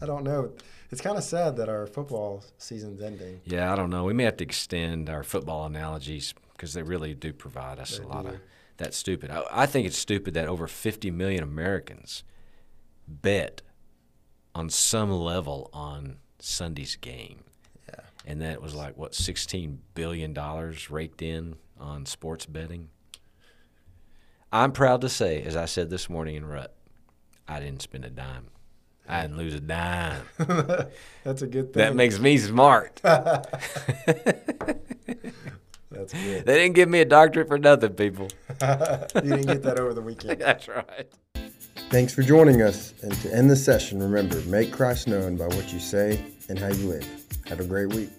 I 0.00 0.06
don't 0.06 0.22
know. 0.22 0.52
It's 0.90 1.00
kind 1.00 1.16
of 1.18 1.24
sad 1.24 1.56
that 1.56 1.68
our 1.68 1.86
football 1.86 2.44
season's 2.58 3.00
ending. 3.02 3.40
Yeah, 3.44 3.72
I 3.72 3.76
don't 3.76 3.90
know. 3.90 4.04
We 4.04 4.12
may 4.12 4.24
have 4.24 4.36
to 4.38 4.44
extend 4.44 5.08
our 5.10 5.22
football 5.22 5.66
analogies 5.66 6.34
because 6.52 6.72
they 6.74 6.82
really 6.82 7.14
do 7.14 7.32
provide 7.32 7.78
us 7.80 7.98
They 7.98 8.04
a 8.04 8.06
lot 8.08 8.22
do. 8.24 8.28
of 8.34 8.40
that 8.76 8.94
stupid. 8.94 9.30
I, 9.30 9.42
I 9.50 9.66
think 9.66 9.86
it's 9.86 9.98
stupid 9.98 10.34
that 10.34 10.46
over 10.48 10.66
50 10.68 11.10
million 11.10 11.42
Americans 11.42 12.22
bet 13.08 13.62
on 14.54 14.70
some 14.70 15.10
level 15.10 15.68
on 15.72 16.16
Sunday's 16.38 16.96
game. 16.96 17.42
Yeah. 17.88 18.00
And 18.26 18.40
that 18.42 18.62
was 18.62 18.74
like 18.74 18.96
what 18.96 19.14
sixteen 19.14 19.80
billion 19.94 20.32
dollars 20.32 20.90
raked 20.90 21.22
in 21.22 21.56
on 21.78 22.06
sports 22.06 22.46
betting. 22.46 22.88
I'm 24.52 24.70
proud 24.72 25.00
to 25.00 25.08
say, 25.08 25.42
as 25.42 25.56
I 25.56 25.64
said 25.64 25.90
this 25.90 26.08
morning 26.08 26.36
in 26.36 26.46
Rut, 26.46 26.72
I 27.48 27.58
didn't 27.58 27.82
spend 27.82 28.04
a 28.04 28.10
dime. 28.10 28.46
I 29.08 29.22
didn't 29.22 29.36
lose 29.36 29.54
a 29.54 29.60
dime. 29.60 30.22
That's 31.24 31.42
a 31.42 31.46
good 31.46 31.72
thing. 31.72 31.82
That 31.82 31.94
makes 31.94 32.18
me 32.18 32.38
smart. 32.38 33.00
That's 33.04 33.48
good. 36.12 36.46
They 36.46 36.58
didn't 36.58 36.74
give 36.74 36.88
me 36.88 37.00
a 37.00 37.04
doctorate 37.04 37.48
for 37.48 37.58
nothing, 37.58 37.92
people. 37.94 38.28
you 38.60 39.20
didn't 39.20 39.46
get 39.46 39.62
that 39.62 39.78
over 39.78 39.94
the 39.94 40.02
weekend. 40.02 40.40
That's 40.40 40.68
right. 40.68 41.06
Thanks 41.90 42.14
for 42.14 42.22
joining 42.22 42.62
us. 42.62 42.94
And 43.02 43.12
to 43.22 43.32
end 43.32 43.50
the 43.50 43.56
session, 43.56 44.02
remember 44.02 44.40
make 44.42 44.72
Christ 44.72 45.06
known 45.06 45.36
by 45.36 45.46
what 45.46 45.72
you 45.72 45.78
say 45.78 46.18
and 46.48 46.58
how 46.58 46.68
you 46.68 46.88
live. 46.88 47.06
Have 47.46 47.60
a 47.60 47.64
great 47.64 47.92
week. 47.94 48.10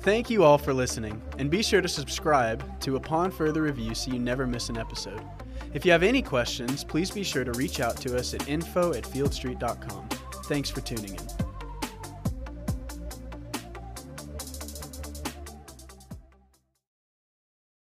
Thank 0.00 0.28
you 0.28 0.44
all 0.44 0.58
for 0.58 0.74
listening, 0.74 1.22
and 1.38 1.50
be 1.50 1.62
sure 1.62 1.80
to 1.80 1.88
subscribe 1.88 2.62
to 2.82 2.96
Upon 2.96 3.30
Further 3.30 3.62
Review 3.62 3.94
so 3.94 4.12
you 4.12 4.18
never 4.18 4.46
miss 4.46 4.68
an 4.68 4.76
episode. 4.76 5.22
If 5.74 5.84
you 5.84 5.90
have 5.90 6.04
any 6.04 6.22
questions, 6.22 6.84
please 6.84 7.10
be 7.10 7.24
sure 7.24 7.42
to 7.42 7.50
reach 7.52 7.80
out 7.80 7.96
to 8.02 8.16
us 8.16 8.32
at 8.32 8.48
info 8.48 8.94
at 8.94 9.02
fieldstreet.com. 9.02 10.08
Thanks 10.44 10.70
for 10.70 10.80
tuning 10.80 11.14
in. 11.14 11.43